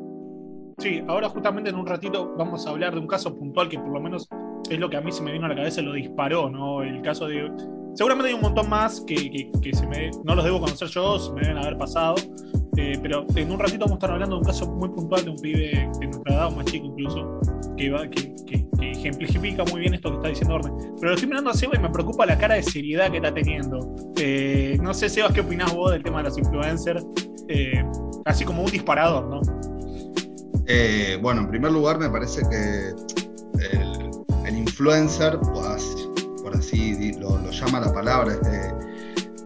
Sí, 0.77 1.03
ahora 1.07 1.29
justamente 1.29 1.69
en 1.69 1.75
un 1.75 1.85
ratito 1.85 2.33
vamos 2.37 2.65
a 2.65 2.71
hablar 2.71 2.93
de 2.93 2.99
un 2.99 3.07
caso 3.07 3.35
puntual 3.37 3.69
que 3.69 3.77
por 3.77 3.89
lo 3.89 4.01
menos 4.01 4.27
es 4.69 4.79
lo 4.79 4.89
que 4.89 4.97
a 4.97 5.01
mí 5.01 5.11
se 5.11 5.21
me 5.21 5.31
vino 5.31 5.45
a 5.45 5.49
la 5.49 5.55
cabeza 5.55 5.81
lo 5.81 5.93
disparó, 5.93 6.49
¿no? 6.49 6.81
El 6.81 7.01
caso 7.01 7.27
de... 7.27 7.51
Seguramente 7.93 8.29
hay 8.29 8.35
un 8.35 8.41
montón 8.41 8.69
más 8.69 9.01
que, 9.01 9.51
se 9.73 9.87
me, 9.87 10.09
no 10.23 10.33
los 10.33 10.45
debo 10.45 10.59
conocer 10.59 10.87
yo, 10.87 11.19
se 11.19 11.31
me 11.33 11.41
deben 11.41 11.57
haber 11.57 11.77
pasado, 11.77 12.15
eh, 12.77 12.97
pero 13.01 13.25
en 13.35 13.51
un 13.51 13.59
ratito 13.59 13.79
vamos 13.79 13.93
a 13.93 13.95
estar 13.95 14.11
hablando 14.11 14.35
de 14.35 14.39
un 14.39 14.45
caso 14.45 14.65
muy 14.67 14.89
puntual 14.89 15.25
de 15.25 15.31
un 15.31 15.37
pibe 15.37 15.89
de 15.99 16.07
nuestra 16.07 16.33
edad, 16.33 16.51
más 16.51 16.65
chico 16.65 16.85
incluso, 16.85 17.39
que, 17.77 17.89
va, 17.89 18.07
que, 18.07 18.33
ejemplifica 18.81 19.63
muy 19.65 19.81
bien 19.81 19.93
esto 19.93 20.09
que 20.09 20.15
está 20.17 20.29
diciendo 20.29 20.55
Orne. 20.55 20.71
Pero 20.99 21.09
lo 21.09 21.13
estoy 21.13 21.27
mirando 21.27 21.49
a 21.49 21.53
Seba 21.53 21.73
y 21.75 21.79
me 21.79 21.89
preocupa 21.89 22.25
la 22.25 22.37
cara 22.37 22.55
de 22.55 22.63
seriedad 22.63 23.11
que 23.11 23.17
está 23.17 23.33
teniendo. 23.33 23.95
Eh, 24.17 24.77
no 24.81 24.93
sé, 24.93 25.09
Sebas, 25.09 25.33
¿qué 25.33 25.41
opinás 25.41 25.73
vos 25.75 25.91
del 25.91 26.03
tema 26.03 26.19
de 26.19 26.29
los 26.29 26.37
influencers? 26.37 27.05
Eh, 27.49 27.83
así 28.25 28.45
como 28.45 28.63
un 28.63 28.71
disparador, 28.71 29.27
¿no? 29.27 29.41
Bueno, 31.21 31.41
en 31.41 31.49
primer 31.49 31.71
lugar 31.73 31.99
me 31.99 32.09
parece 32.09 32.41
que 32.49 32.93
el, 34.47 34.57
influencer, 34.57 35.37
por 35.39 36.55
así 36.55 37.13
lo, 37.19 37.49
llama 37.51 37.81
la 37.81 37.93
palabra, 37.93 38.33
este, 38.33 38.90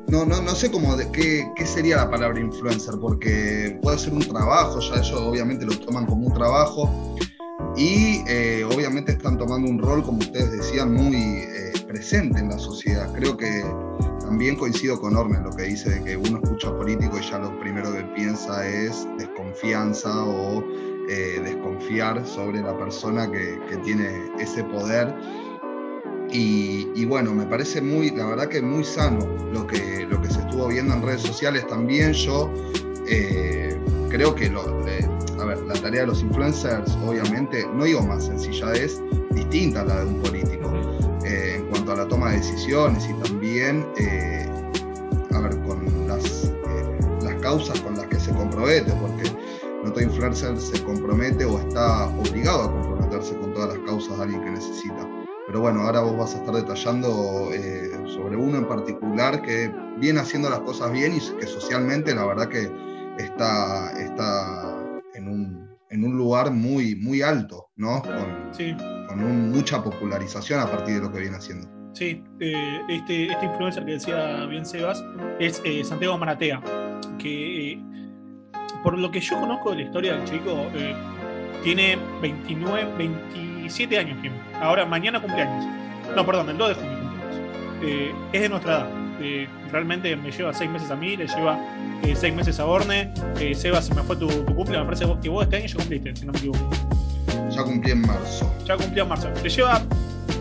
no, 0.07 0.25
no, 0.25 0.41
no 0.41 0.55
sé 0.55 0.71
cómo 0.71 0.95
de, 0.95 1.11
qué, 1.11 1.47
qué, 1.55 1.65
sería 1.65 1.97
la 1.97 2.09
palabra 2.09 2.39
influencer, 2.39 2.95
porque 2.99 3.77
puede 3.81 3.97
ser 3.97 4.13
un 4.13 4.19
trabajo, 4.19 4.79
ya 4.79 4.95
ellos 4.95 5.19
obviamente 5.21 5.65
lo 5.65 5.77
toman 5.79 6.05
como 6.05 6.27
un 6.27 6.33
trabajo, 6.33 7.15
y 7.77 8.23
eh, 8.27 8.63
obviamente 8.63 9.11
están 9.11 9.37
tomando 9.37 9.69
un 9.69 9.79
rol, 9.79 10.03
como 10.03 10.19
ustedes 10.19 10.51
decían, 10.51 10.93
muy 10.93 11.15
eh, 11.15 11.73
presente 11.87 12.39
en 12.39 12.49
la 12.49 12.57
sociedad. 12.57 13.11
Creo 13.13 13.35
que 13.35 13.63
también 14.21 14.55
coincido 14.55 14.99
con 14.99 15.15
Orme 15.15 15.37
en 15.37 15.43
lo 15.43 15.51
que 15.51 15.63
dice 15.63 15.89
de 15.89 16.03
que 16.03 16.17
uno 16.17 16.39
escucha 16.41 16.75
político 16.75 17.17
y 17.19 17.29
ya 17.29 17.37
lo 17.37 17.57
primero 17.59 17.91
que 17.91 18.03
piensa 18.15 18.67
es 18.67 19.07
desconfianza 19.17 20.23
o 20.23 20.63
eh, 21.09 21.41
desconfiar 21.43 22.25
sobre 22.25 22.61
la 22.61 22.77
persona 22.77 23.29
que, 23.29 23.59
tiene 23.83 24.31
ese 24.39 24.63
poder. 24.63 25.13
Y, 26.31 27.05
bueno, 27.05 27.33
me 27.33 27.45
parece 27.45 27.81
muy, 27.81 28.09
la 28.11 28.25
verdad 28.25 28.47
que 28.49 28.61
muy 28.61 28.83
sano 28.83 29.25
lo 29.53 29.65
que, 29.65 30.05
lo 30.09 30.21
que 30.21 30.29
se 30.29 30.39
estuvo 30.39 30.67
viendo 30.67 30.93
en 30.93 31.01
redes 31.01 31.21
sociales 31.21 31.65
también. 31.67 32.13
Yo 32.13 32.51
creo 34.09 34.35
que 34.35 34.49
lo, 34.49 34.61
a 35.39 35.45
ver, 35.45 35.61
la 35.63 35.73
tarea 35.73 36.01
de 36.01 36.07
los 36.07 36.21
influencers, 36.21 36.97
obviamente, 37.05 37.65
no 37.73 37.83
digo 37.83 38.01
más 38.01 38.25
sencilla, 38.25 38.73
es 38.73 39.01
distinta 39.31 39.81
a 39.81 39.85
la 39.85 39.99
de 39.99 40.05
un 40.07 40.21
político. 40.21 40.71
Eh, 41.25 41.55
en 41.57 41.65
cuanto 41.69 41.91
a 41.91 41.95
la 41.95 42.07
toma 42.07 42.29
de 42.31 42.37
decisiones 42.37 43.09
y 43.09 43.13
también, 43.27 43.85
eh, 43.97 44.47
a 45.31 45.39
ver, 45.39 45.59
con 45.61 46.07
las, 46.07 46.45
eh, 46.45 46.99
las 47.23 47.33
causas 47.41 47.79
con 47.81 47.95
las 47.95 48.05
que 48.07 48.19
se 48.19 48.31
compromete, 48.31 48.93
porque 48.93 49.23
no 49.83 49.91
todo 49.91 50.03
influencer 50.03 50.59
se 50.59 50.83
compromete 50.83 51.43
o 51.45 51.59
está 51.59 52.07
obligado 52.09 52.63
a 52.63 52.71
comprometerse 52.71 53.35
con 53.37 53.53
todas 53.53 53.75
las 53.75 53.85
causas 53.87 54.17
de 54.17 54.23
alguien 54.23 54.43
que 54.43 54.51
necesita. 54.51 55.14
Pero 55.55 55.63
bueno, 55.63 55.83
ahora 55.83 56.01
vos 56.01 56.17
vas 56.17 56.35
a 56.35 56.39
estar 56.39 56.53
detallando 56.53 57.07
sobre 58.07 58.35
uno 58.35 58.57
en 58.57 58.67
particular 58.67 59.41
que 59.41 59.73
viene 59.97 60.19
haciendo 60.19 60.49
las 60.49 60.59
cosas 60.59 60.91
bien 60.91 61.13
y 61.15 61.19
que 61.39 61.47
socialmente 61.47 62.13
la 62.13 62.25
verdad 62.25 62.49
que 62.49 62.69
está, 63.23 63.89
está 63.97 64.99
en 65.13 65.29
un 66.03 66.17
lugar 66.17 66.51
muy, 66.51 66.97
muy 66.97 67.21
alto, 67.21 67.69
¿no? 67.77 68.01
Con, 68.01 68.49
sí. 68.51 68.75
con 69.07 69.49
mucha 69.49 69.81
popularización 69.81 70.59
a 70.59 70.69
partir 70.69 70.95
de 70.95 71.01
lo 71.03 71.13
que 71.13 71.21
viene 71.21 71.37
haciendo. 71.37 71.69
Sí, 71.93 72.21
eh, 72.41 72.81
este, 72.89 73.31
este 73.31 73.45
influencer 73.45 73.85
que 73.85 73.93
decía 73.93 74.45
bien 74.47 74.65
Sebas 74.65 75.05
es 75.39 75.61
eh, 75.63 75.85
Santiago 75.85 76.17
Maratea, 76.17 76.61
que 77.17 77.71
eh, 77.71 77.83
por 78.83 78.97
lo 78.97 79.09
que 79.09 79.21
yo 79.21 79.39
conozco 79.39 79.69
de 79.69 79.77
la 79.77 79.83
historia 79.83 80.17
del 80.17 80.25
chico, 80.25 80.67
tiene 81.63 81.97
29, 82.21 82.93
27 83.65 83.97
años. 83.97 84.17
Ahora, 84.61 84.85
mañana 84.85 85.19
cumpleaños. 85.19 85.65
No, 86.15 86.25
perdón, 86.25 86.49
el 86.49 86.57
2 86.57 86.69
de 86.69 86.75
junio 86.75 86.99
cumpleaños. 86.99 88.15
es 88.31 88.41
de 88.41 88.49
nuestra 88.49 88.73
edad. 88.77 88.89
realmente 89.71 90.15
me 90.15 90.31
lleva 90.31 90.53
6 90.53 90.69
meses 90.69 90.91
a 90.91 90.95
mí, 90.95 91.17
le 91.17 91.27
lleva 91.27 91.59
6 92.03 92.33
meses 92.35 92.59
a 92.59 92.65
Orne. 92.65 93.11
Sebas, 93.55 93.85
se 93.85 93.95
me 93.95 94.03
fue 94.03 94.15
tu, 94.15 94.27
tu 94.27 94.55
cumple, 94.55 94.77
me 94.77 94.85
parece 94.85 95.05
que 95.21 95.29
vos 95.29 95.43
este 95.43 95.57
año 95.57 95.65
ya 95.65 95.75
cumpliste, 95.75 96.15
si 96.15 96.25
no 96.25 96.31
me 96.31 96.37
equivoco. 96.37 96.69
Ya 97.49 97.63
cumplí 97.63 97.91
en 97.91 98.01
marzo. 98.01 98.53
Ya 98.65 98.77
cumplí 98.77 98.99
en 99.01 99.07
marzo. 99.07 99.29
Le 99.43 99.49
lleva 99.49 99.81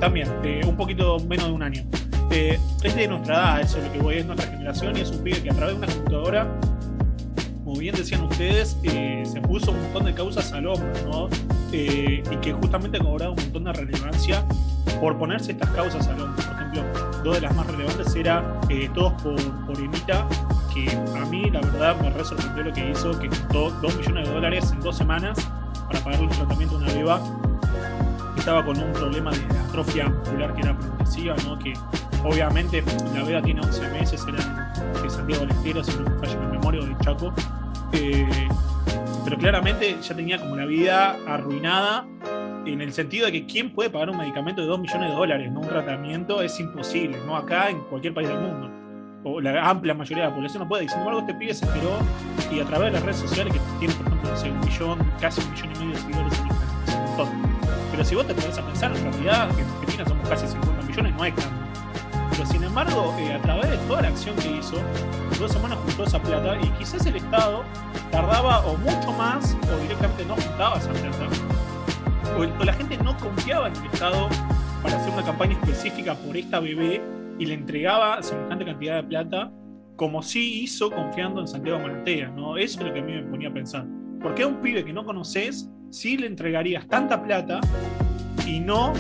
también, 0.01 0.29
un 0.67 0.77
poquito 0.77 1.19
menos 1.21 1.47
de 1.47 1.53
un 1.53 1.63
año. 1.63 1.83
Eh, 2.31 2.59
es 2.83 2.97
de 2.97 3.09
nuestra 3.09 3.35
edad, 3.35 3.61
eso 3.61 3.79
es 3.79 3.85
lo 3.85 3.93
que 3.93 3.99
voy, 4.01 4.17
es 4.17 4.27
nuestra 4.27 4.51
generación 4.51 4.97
y 4.97 5.01
es 5.01 5.11
un 5.11 5.23
pibe 5.23 5.43
que 5.43 5.51
a 5.51 5.55
través 5.55 5.75
de 5.75 5.79
una 5.79 5.87
computadora, 5.87 6.61
como 7.63 7.79
bien 7.79 7.95
decían 7.95 8.23
ustedes, 8.25 8.77
eh, 8.83 9.23
se 9.25 9.41
puso 9.41 9.71
un 9.71 9.81
montón 9.81 10.05
de 10.05 10.15
causas 10.15 10.53
al 10.53 10.67
hombro, 10.67 10.93
¿no? 11.07 11.54
Eh, 11.77 12.23
y 12.31 12.37
que 12.37 12.53
justamente 12.53 12.99
ha 12.99 13.01
cobrado 13.01 13.33
un 13.33 13.37
montón 13.37 13.65
de 13.65 13.73
relevancia 13.73 14.45
por 15.01 15.19
ponerse 15.19 15.51
estas 15.51 15.71
causas 15.71 16.07
al 16.07 16.21
hombro. 16.21 16.37
Por 16.37 16.55
ejemplo, 16.55 16.85
dos 17.25 17.35
de 17.35 17.41
las 17.41 17.57
más 17.57 17.67
relevantes 17.67 18.15
era 18.15 18.61
Todos 18.95 19.21
por, 19.21 19.67
por 19.67 19.81
Emita, 19.81 20.25
que 20.73 20.89
a 21.19 21.27
mí 21.27 21.51
la 21.51 21.61
verdad 21.61 21.97
me 22.01 22.11
re 22.11 22.25
sorprendió 22.25 22.63
lo 22.63 22.73
que 22.73 22.91
hizo, 22.91 23.19
que 23.19 23.29
costó 23.29 23.71
2 23.71 23.97
millones 23.97 24.29
de 24.29 24.35
dólares 24.35 24.71
en 24.71 24.81
dos 24.83 24.97
semanas 24.97 25.37
para 25.89 25.99
pagarle 25.99 26.27
un 26.27 26.33
tratamiento 26.33 26.77
a 26.77 26.79
una 26.79 26.93
beba 26.93 27.21
estaba 28.45 28.63
con 28.63 28.79
un 28.79 28.93
problema 28.93 29.31
de 29.31 29.59
atrofia 29.59 30.07
muscular 30.07 30.55
que 30.55 30.61
era 30.61 30.79
progresiva, 30.79 31.35
¿no? 31.45 31.59
que 31.59 31.73
obviamente 32.23 32.85
la 33.15 33.25
veda 33.25 33.41
tiene 33.41 33.63
11 33.63 33.89
meses, 33.89 34.23
era 34.29 34.73
de 35.03 35.09
Santiago 35.09 35.47
del 35.47 35.57
Estero, 35.57 35.83
si 35.83 35.97
no 35.97 36.11
me 36.11 36.19
falla 36.19 36.41
la 36.41 36.49
memoria, 36.49 36.85
de 36.85 36.95
Chaco. 37.03 37.33
Eh, 37.93 38.49
claramente 39.39 39.97
ya 40.03 40.15
tenía 40.15 40.39
como 40.39 40.57
la 40.57 40.67
vida 40.67 41.17
arruinada 41.27 42.07
en 42.67 42.81
el 42.81 42.93
sentido 42.93 43.27
de 43.27 43.33
que 43.33 43.47
quién 43.47 43.73
puede 43.75 43.91
pagar 43.91 44.11
un 44.11 44.19
medicamento 44.19 44.63
de 44.63 44.69
2 44.69 44.81
millones 44.81 45.11
de 45.11 45.17
dólares, 45.17 45.53
¿no? 45.53 45.61
Un 45.61 45.69
tratamiento 45.69 46.43
es 46.43 46.59
imposible, 46.61 47.19
¿no? 47.27 47.37
Acá 47.37 47.71
en 47.71 47.81
cualquier 47.85 48.15
país 48.15 48.29
del 48.29 48.39
mundo. 48.39 48.71
O 49.25 49.41
la 49.41 49.69
amplia 49.69 49.95
mayoría 49.95 50.25
de 50.25 50.31
la 50.31 50.35
población 50.35 50.63
no 50.63 50.69
puede. 50.69 50.85
Y 50.85 50.89
sin 50.89 50.99
embargo, 50.99 51.21
este 51.21 51.35
pibe 51.35 51.55
se 51.55 51.65
enteró 51.67 51.99
y 52.53 52.61
a 52.61 52.65
través 52.65 52.87
de 52.89 52.93
las 52.93 53.03
redes 53.03 53.17
sociales, 53.17 53.53
que 53.53 53.61
tiene, 53.79 53.95
por 53.95 54.07
ejemplo, 54.07 54.31
un 54.51 54.61
millón, 54.61 55.13
casi 55.21 55.41
un 55.41 55.51
millón 55.53 55.71
y 55.75 55.79
medio 55.79 55.91
de 55.91 55.97
seguidores 55.97 56.39
en 56.39 56.47
Instagram, 56.47 57.55
pero 57.91 58.05
si 58.05 58.15
vos 58.17 58.27
te 58.27 58.35
pones 58.35 58.59
a 58.59 58.67
pensar, 58.67 58.97
en 58.97 59.03
realidad, 59.05 59.51
en 59.59 59.67
Argentina 59.67 60.05
somos 60.05 60.29
casi 60.29 60.49
50 60.49 60.83
millones, 60.83 61.15
no 61.15 61.25
es 61.25 61.35
tanto. 61.37 61.64
Pero 62.37 62.47
sin 62.47 62.65
embargo, 62.65 63.15
eh, 63.19 63.33
a 63.33 63.41
través 63.41 63.71
de 63.71 63.77
toda 63.87 64.03
la 64.03 64.09
acción 64.09 64.35
que 64.37 64.59
hizo, 64.59 64.77
en 64.77 65.39
dos 65.39 65.53
semanas 65.53 65.79
juntó 65.85 66.05
esa 66.05 66.21
plata 66.21 66.59
y 66.61 66.69
quizás 66.79 67.07
el 67.07 67.17
Estado 67.17 67.63
tardaba 68.11 68.67
o 68.67 68.77
mucho 68.79 69.13
más 69.13 69.57
o 69.73 69.83
directamente 69.83 70.25
no 70.25 70.35
juntaba 70.35 70.79
esa 70.79 70.91
plata. 70.93 71.29
O, 72.37 72.65
la 72.65 72.73
gente 72.73 72.97
no 72.99 73.17
confiaba 73.19 73.69
en 73.69 73.77
el 73.77 73.85
Estado 73.87 74.29
para 74.83 74.97
hacer 74.97 75.13
una 75.13 75.25
campaña 75.25 75.53
específica 75.53 76.15
por 76.15 76.37
esta 76.37 76.59
bebé 76.59 77.01
y 77.39 77.47
le 77.47 77.55
entregaba 77.55 78.21
semejante 78.23 78.65
cantidad 78.65 78.97
de 78.97 79.05
plata 79.05 79.53
como 79.97 80.23
sí 80.23 80.63
hizo 80.63 80.91
confiando 80.91 81.41
en 81.41 81.47
Santiago 81.47 81.79
Maratea, 81.79 82.29
¿no? 82.31 82.57
Eso 82.57 82.81
es 82.81 82.87
lo 82.87 82.93
que 82.93 82.99
a 82.99 83.03
mí 83.03 83.13
me 83.13 83.23
ponía 83.23 83.49
a 83.49 83.53
pensar. 83.53 83.87
¿Por 84.21 84.35
qué 84.35 84.43
a 84.43 84.49
un 84.49 84.61
pibe 84.61 84.85
que 84.85 84.93
no 84.93 85.05
conoces 85.05 85.71
sí 85.91 86.17
le 86.17 86.27
entregarías 86.27 86.89
tanta 86.89 87.23
plata 87.23 87.61
y 88.45 88.59
no, 88.59 88.93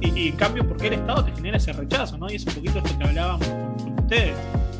y, 0.00 0.28
en 0.28 0.36
cambio, 0.36 0.66
porque 0.66 0.88
el 0.88 0.94
Estado 0.94 1.24
te 1.24 1.32
genera 1.32 1.56
ese 1.56 1.72
rechazo, 1.72 2.18
¿no? 2.18 2.30
Y 2.30 2.36
es 2.36 2.46
un 2.46 2.54
poquito 2.54 2.78
esto 2.78 2.98
que 2.98 3.04
hablábamos 3.04 3.46
con, 3.46 3.98
ustedes. 3.98 4.34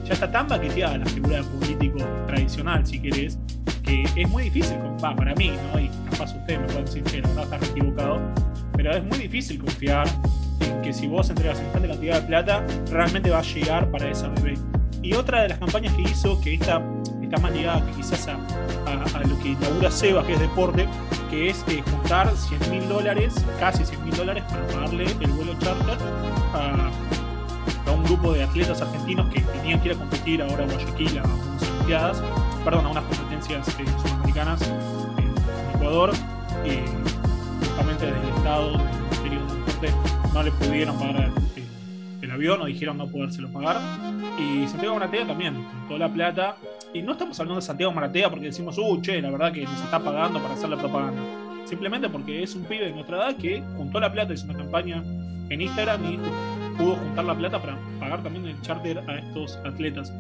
Ya 0.05 0.15
está 0.15 0.31
tan 0.31 0.49
baqueteada 0.49 0.99
la 0.99 1.07
figura 1.07 1.37
del 1.37 1.45
político 1.45 1.99
tradicional, 2.27 2.87
si 2.87 3.01
querés, 3.01 3.39
que 3.83 4.05
es 4.17 4.29
muy 4.29 4.45
difícil, 4.45 4.79
para 5.01 5.35
mí, 5.35 5.53
¿no? 5.73 5.81
Y 5.81 5.89
capaz 6.11 6.35
ustedes 6.35 6.61
me 6.61 6.67
pueden 6.67 6.85
decir 6.87 7.03
que 7.03 7.21
la 7.21 7.29
verdad 7.29 7.55
está 7.55 7.67
equivocado, 7.73 8.21
pero 8.75 8.93
es 8.93 9.05
muy 9.05 9.19
difícil 9.19 9.59
confiar 9.59 10.07
en 10.61 10.83
que 10.83 10.93
si 10.93 11.07
vos 11.07 11.29
entregas 11.29 11.59
semejante 11.59 11.89
cantidad 11.89 12.21
de 12.21 12.27
plata, 12.27 12.67
realmente 12.91 13.31
va 13.31 13.41
a 13.41 13.43
llegar 13.43 13.91
para 13.91 14.11
esa 14.11 14.29
bebé. 14.29 14.55
Y 15.03 15.13
otra 15.15 15.43
de 15.43 15.49
las 15.51 15.59
campañas 15.59 15.93
que 15.95 16.03
hizo, 16.03 16.41
que 16.41 16.55
esta 16.55 16.83
está 17.29 17.41
más 17.43 17.53
ligada 17.53 17.85
que 17.85 17.93
quizás 17.93 18.27
a, 18.27 19.25
lo 19.27 19.39
que 19.41 19.51
inaugura 19.51 19.91
Sebas, 19.91 20.25
que 20.25 20.33
es 20.33 20.41
deporte, 20.41 20.89
que 21.31 21.51
es 21.51 21.63
eh, 21.69 21.83
juntar 21.91 22.35
100 22.35 22.71
mil 22.71 22.89
dólares, 22.89 23.35
casi 23.61 23.85
100 23.85 24.05
mil 24.05 24.17
dólares, 24.17 24.45
para 24.49 24.67
pagarle 24.69 25.05
el 25.21 25.31
vuelo 25.33 25.53
charter 25.59 25.99
a, 26.55 26.91
un 27.93 28.05
grupo 28.05 28.33
de 28.33 28.45
atletas 28.45 28.81
argentinos 28.81 29.29
que 29.33 29.41
tenían 29.41 29.81
que 29.81 29.89
ir 29.89 29.95
a 29.95 29.99
competir 29.99 30.43
ahora 30.43 30.65
a 30.65 30.67
Guayaquil 30.67 31.19
a 31.19 31.23
unas 31.23 31.63
Olimpiadas, 31.71 32.23
perdón, 32.65 32.87
a 32.87 32.89
unas 32.91 33.05
competencias 33.05 33.69
eh, 33.69 33.85
sudamericanas 34.03 34.63
en, 34.63 35.75
Ecuador. 35.75 36.13
y 36.65 37.67
justamente 37.67 38.07
desde 38.07 38.21
el 38.21 38.37
Estado, 38.37 38.73
del 38.73 38.81
Ministerio 38.81 39.41
de 39.41 39.55
Deporte, 39.55 39.93
no 40.33 40.43
le 40.43 40.51
pudieron 40.53 40.99
pagar 40.99 41.31
el, 42.23 42.31
avión 42.31 42.63
o 42.63 42.67
dijeron 42.67 42.97
no 42.97 43.07
podérselo 43.07 43.49
pagar. 43.49 43.81
Y 44.39 44.67
Santiago 44.69 44.95
Maratea 44.95 45.27
también, 45.27 45.67
toda 45.89 45.99
la 46.01 46.09
plata. 46.09 46.57
Y 46.95 47.03
no 47.03 47.13
estamos 47.13 47.39
hablando 47.39 47.57
de 47.57 47.67
Santiago 47.67 47.93
Maratea 47.93 48.31
porque 48.31 48.47
decimos, 48.47 48.79
uh, 48.79 49.01
che, 49.03 49.21
la 49.21 49.31
verdad 49.31 49.53
que 49.53 49.65
nos 49.65 49.81
está 49.81 49.99
pagando 49.99 50.41
para 50.41 50.55
hacer 50.55 50.71
la 50.71 50.77
propaganda. 50.77 51.23
Simplemente 51.67 52.09
porque 52.09 52.43
es 52.43 52.55
un 52.55 52.65
pibe 52.65 52.87
de 52.87 52.93
nuestra 52.93 53.19
edad 53.19 53.37
que 53.37 53.63
juntó 53.77 54.01
la 54.01 54.11
plata, 54.11 54.33
hizo 54.33 54.47
una 54.47 54.57
campaña 54.57 55.05
en 55.51 55.61
Instagram 55.61 56.05
y 56.05 56.19
pudo 56.79 56.97
juntar 56.97 57.27
la 57.27 57.35
plata 57.35 57.61
para 57.61 57.77
pagar 58.01 58.23
también 58.23 58.47
el 58.47 58.61
charter 58.63 58.99
a 59.07 59.19
estos 59.19 59.57
atletas. 59.67 60.13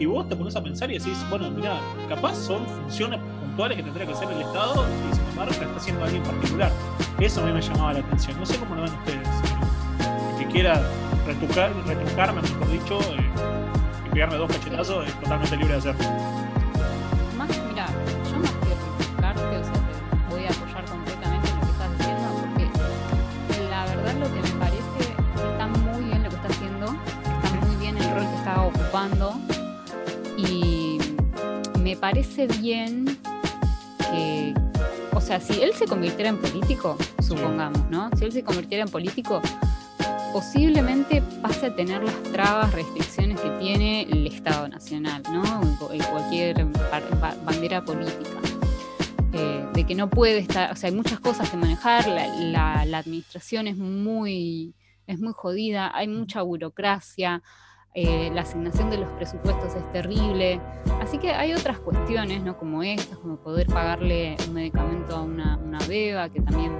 Y 0.00 0.06
vos 0.06 0.28
te 0.28 0.34
pones 0.34 0.56
a 0.56 0.62
pensar 0.62 0.90
y 0.90 0.98
decís, 0.98 1.24
bueno, 1.30 1.48
mira, 1.50 1.78
capaz 2.08 2.34
son 2.34 2.66
funciones 2.66 3.20
puntuales 3.40 3.76
que 3.76 3.84
tendría 3.84 4.06
que 4.06 4.12
hacer 4.12 4.28
el 4.30 4.40
Estado 4.40 4.84
y 4.84 5.14
sin 5.14 5.24
embargo 5.28 5.52
la 5.58 5.66
está 5.66 5.76
haciendo 5.76 6.04
alguien 6.04 6.22
particular. 6.24 6.72
Eso 7.20 7.40
a 7.40 7.46
mí 7.46 7.52
me 7.52 7.62
llamaba 7.62 7.92
la 7.92 8.00
atención. 8.00 8.38
No 8.38 8.44
sé 8.44 8.58
cómo 8.58 8.74
lo 8.74 8.82
ven 8.82 8.92
ustedes. 8.92 9.28
El 10.32 10.44
que 10.44 10.52
quiera 10.52 10.82
retrucar, 11.24 11.72
retrucarme, 11.86 12.42
mejor 12.42 12.70
dicho, 12.72 12.98
eh, 13.00 13.25
pegarme 14.16 14.36
dos 14.38 14.50
cachetazos, 14.50 15.06
es 15.06 15.12
totalmente 15.20 15.56
libre 15.58 15.72
de 15.74 15.78
hacerlo. 15.78 16.04
Más, 17.36 17.50
mira, 17.68 17.86
yo 18.30 18.38
más 18.38 18.50
que 18.50 18.72
retrucarte, 18.98 19.42
o 19.42 19.62
sea, 19.62 19.72
te 19.74 20.34
voy 20.34 20.46
a 20.46 20.48
apoyar 20.48 20.84
completamente 20.86 21.50
en 21.50 21.54
lo 21.56 21.60
que 21.60 21.72
estás 21.72 21.98
diciendo, 21.98 22.28
porque 22.40 23.68
la 23.68 23.84
verdad 23.84 24.14
lo 24.14 24.32
que 24.32 24.40
me 24.40 24.58
parece 24.58 25.00
está 25.52 25.66
muy 25.66 26.04
bien 26.04 26.22
lo 26.22 26.30
que 26.30 26.36
está 26.36 26.48
haciendo, 26.48 26.96
está 27.44 27.66
muy 27.66 27.76
bien 27.76 27.98
el 27.98 28.10
rol 28.10 28.22
que 28.22 28.36
está 28.36 28.62
ocupando, 28.62 29.34
y 30.38 30.98
me 31.80 31.94
parece 31.94 32.46
bien 32.46 33.18
que, 33.98 34.54
o 35.12 35.20
sea, 35.20 35.40
si 35.40 35.62
él 35.62 35.74
se 35.74 35.84
convirtiera 35.84 36.30
en 36.30 36.38
político, 36.38 36.96
supongamos, 37.20 37.82
¿no? 37.90 38.08
Si 38.16 38.24
él 38.24 38.32
se 38.32 38.42
convirtiera 38.42 38.82
en 38.82 38.88
político, 38.90 39.42
posiblemente 40.36 41.22
pase 41.40 41.64
a 41.64 41.74
tener 41.74 42.02
las 42.02 42.22
trabas, 42.24 42.70
restricciones 42.74 43.40
que 43.40 43.48
tiene 43.58 44.02
el 44.02 44.26
Estado 44.26 44.68
Nacional, 44.68 45.22
¿no? 45.32 45.42
cualquier 45.78 46.62
bandera 47.42 47.82
política. 47.82 48.38
Eh, 49.32 49.66
de 49.72 49.86
que 49.86 49.94
no 49.94 50.10
puede 50.10 50.36
estar, 50.36 50.70
o 50.70 50.76
sea, 50.76 50.90
hay 50.90 50.94
muchas 50.94 51.20
cosas 51.20 51.48
que 51.48 51.56
manejar, 51.56 52.06
la, 52.06 52.98
administración 52.98 53.66
es 53.66 53.78
muy, 53.78 54.74
es 55.06 55.20
muy 55.20 55.32
jodida, 55.34 55.90
hay 55.96 56.06
mucha 56.06 56.42
burocracia, 56.42 57.42
eh, 57.94 58.30
la 58.34 58.42
asignación 58.42 58.90
de 58.90 58.98
los 58.98 59.10
presupuestos 59.12 59.74
es 59.74 59.90
terrible, 59.92 60.60
así 61.00 61.16
que 61.16 61.30
hay 61.30 61.54
otras 61.54 61.78
cuestiones, 61.78 62.42
¿no? 62.42 62.58
Como 62.58 62.82
estas, 62.82 63.16
como 63.16 63.36
poder 63.38 63.68
pagarle 63.68 64.36
un 64.46 64.52
medicamento 64.52 65.16
a 65.16 65.22
una, 65.22 65.56
una 65.56 65.78
beba, 65.88 66.28
que 66.28 66.42
también 66.42 66.72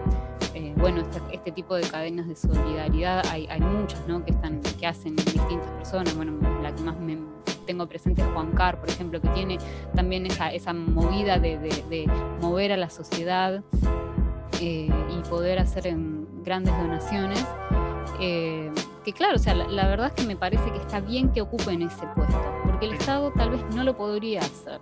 eh, 0.57 0.73
bueno, 0.79 1.03
este, 1.03 1.21
este, 1.33 1.53
tipo 1.53 1.75
de 1.75 1.83
cadenas 1.83 2.27
de 2.27 2.35
solidaridad 2.35 3.23
hay, 3.31 3.47
muchas, 3.61 4.09
¿no? 4.09 4.25
Que, 4.25 4.31
están, 4.31 4.63
que 4.63 4.87
hacen 4.87 5.15
distintas 5.15 5.71
personas. 5.73 6.17
Bueno, 6.17 6.33
la 6.63 6.75
que 6.75 6.83
más 6.83 6.99
me 6.99 7.19
tengo 7.67 7.87
presente 7.87 8.23
es 8.23 8.29
Juan 8.29 8.53
Car, 8.53 8.81
por 8.81 8.89
ejemplo, 8.89 9.21
que 9.21 9.29
tiene 9.29 9.59
también 9.95 10.25
esa, 10.25 10.51
esa 10.51 10.73
movida 10.73 11.39
de, 11.39 12.11
mover 12.41 12.73
a 12.73 12.79
la 12.79 12.89
sociedad 12.89 13.63
eh, 14.63 14.89
y 14.89 15.29
poder 15.29 15.59
hacer 15.59 15.95
grandes 16.43 16.75
donaciones. 16.79 17.45
Eh, 18.19 18.73
que 19.05 19.13
claro, 19.13 19.37
o 19.37 19.39
sea, 19.39 19.55
la, 19.55 19.69
la, 19.69 19.87
verdad 19.89 20.07
es 20.07 20.15
que 20.15 20.27
me 20.27 20.37
parece 20.37 20.73
que 20.73 20.79
está 20.79 21.01
bien 21.01 21.33
que 21.33 21.43
ocupen 21.43 21.83
ese 21.83 22.07
puesto, 22.15 22.41
porque 22.65 22.87
el 22.87 22.95
Estado 22.95 23.31
tal 23.37 23.51
vez 23.51 23.61
no 23.75 23.85
lo 23.85 23.95
podría 23.95 24.41
hacer 24.41 24.81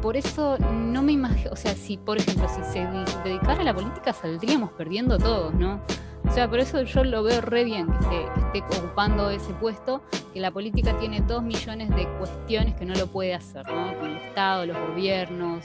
por 0.00 0.16
eso 0.16 0.58
no 0.58 1.02
me 1.02 1.12
imagino, 1.12 1.50
o 1.52 1.56
sea, 1.56 1.74
si 1.74 1.96
por 1.96 2.18
ejemplo, 2.18 2.48
si 2.48 2.62
se 2.72 2.86
dedicara 3.24 3.60
a 3.60 3.64
la 3.64 3.74
política 3.74 4.12
saldríamos 4.12 4.70
perdiendo 4.72 5.18
todos, 5.18 5.54
¿no? 5.54 5.80
O 6.28 6.30
sea, 6.30 6.48
por 6.48 6.58
eso 6.58 6.82
yo 6.82 7.04
lo 7.04 7.22
veo 7.22 7.40
re 7.40 7.64
bien 7.64 7.86
que 8.10 8.60
esté, 8.60 8.78
ocupando 8.78 9.30
ese 9.30 9.54
puesto, 9.54 10.02
que 10.34 10.40
la 10.40 10.50
política 10.50 10.96
tiene 10.98 11.20
dos 11.22 11.42
millones 11.42 11.88
de 11.90 12.06
cuestiones 12.18 12.74
que 12.74 12.84
no 12.84 12.94
lo 12.94 13.06
puede 13.06 13.34
hacer, 13.34 13.66
¿no? 13.66 13.96
Con 13.98 14.10
el 14.10 14.16
Estado, 14.18 14.66
los 14.66 14.76
gobiernos, 14.88 15.64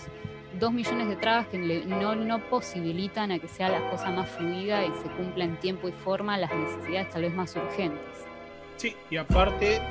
dos 0.60 0.72
millones 0.72 1.10
de 1.10 1.16
trabas 1.18 1.48
que 1.48 1.58
no, 1.58 2.16
no 2.16 2.50
posibilitan 2.50 3.32
a 3.32 3.40
que 3.40 3.48
sea 3.48 3.70
la 3.70 3.90
cosa 3.90 4.10
más 4.12 4.30
fluida 4.30 4.86
y 4.86 4.92
se 5.02 5.10
cumpla 5.18 5.44
en 5.44 5.60
tiempo 5.60 5.90
y 5.90 5.92
forma 5.92 6.38
las 6.38 6.54
necesidades 6.56 7.10
tal 7.10 7.24
vez 7.24 7.34
más 7.34 7.56
urgentes. 7.56 8.00
Sí, 8.78 8.96
y 9.10 9.18
aparte, 9.18 9.82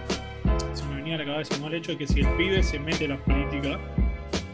se 0.73 0.85
me 0.87 0.97
venía 0.97 1.17
a 1.17 1.19
la 1.19 1.25
cabeza 1.27 1.55
el 1.67 1.75
hecho 1.75 1.93
de 1.93 1.99
que 1.99 2.07
si 2.07 2.21
el 2.21 2.29
pibe 2.37 2.63
se 2.63 2.79
mete 2.79 3.05
en 3.05 3.11
la 3.11 3.25
política, 3.25 3.79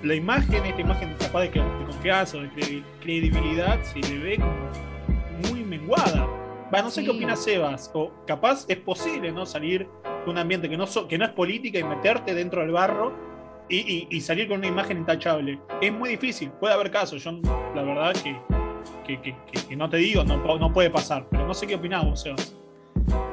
la 0.02 0.14
imagen, 0.14 0.64
esta 0.64 0.80
imagen 0.80 1.14
capaz 1.18 1.40
de, 1.42 1.48
de 1.48 1.84
confianza 1.86 2.38
o 2.38 2.40
de 2.40 2.82
credibilidad, 3.00 3.82
se 3.82 3.98
le 4.00 4.18
ve 4.18 4.36
como 4.36 5.50
muy 5.50 5.64
menguada. 5.64 6.26
Va, 6.72 6.82
no 6.82 6.90
sé 6.90 7.02
qué 7.02 7.10
opina 7.10 7.34
Sebas, 7.34 7.90
o 7.94 8.12
capaz 8.26 8.66
es 8.68 8.76
posible, 8.76 9.32
¿no? 9.32 9.46
Salir 9.46 9.88
de 10.24 10.30
un 10.30 10.36
ambiente 10.36 10.68
que 10.68 10.76
no, 10.76 10.86
que 11.08 11.18
no 11.18 11.24
es 11.24 11.30
política 11.30 11.78
y 11.78 11.84
meterte 11.84 12.34
dentro 12.34 12.60
del 12.60 12.72
barro 12.72 13.12
y, 13.70 14.20
salir 14.20 14.48
con 14.48 14.58
una 14.58 14.66
imagen 14.66 14.98
intachable. 14.98 15.60
Es 15.80 15.92
muy 15.92 16.10
difícil, 16.10 16.50
puede 16.52 16.74
haber 16.74 16.90
casos, 16.90 17.24
yo 17.24 17.32
la 17.74 17.82
verdad 17.82 18.12
que, 18.12 19.20
que, 19.20 19.76
no 19.76 19.88
te 19.88 19.96
digo, 19.98 20.24
no, 20.24 20.58
no, 20.58 20.72
puede 20.72 20.90
pasar, 20.90 21.26
pero 21.30 21.46
no 21.46 21.54
sé 21.54 21.66
qué 21.66 21.74
opinás 21.74 22.04
vos, 22.04 22.22
Sebas. 22.22 22.54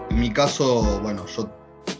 En 0.10 0.20
mi 0.20 0.32
caso, 0.32 1.00
bueno, 1.02 1.26
yo 1.26 1.50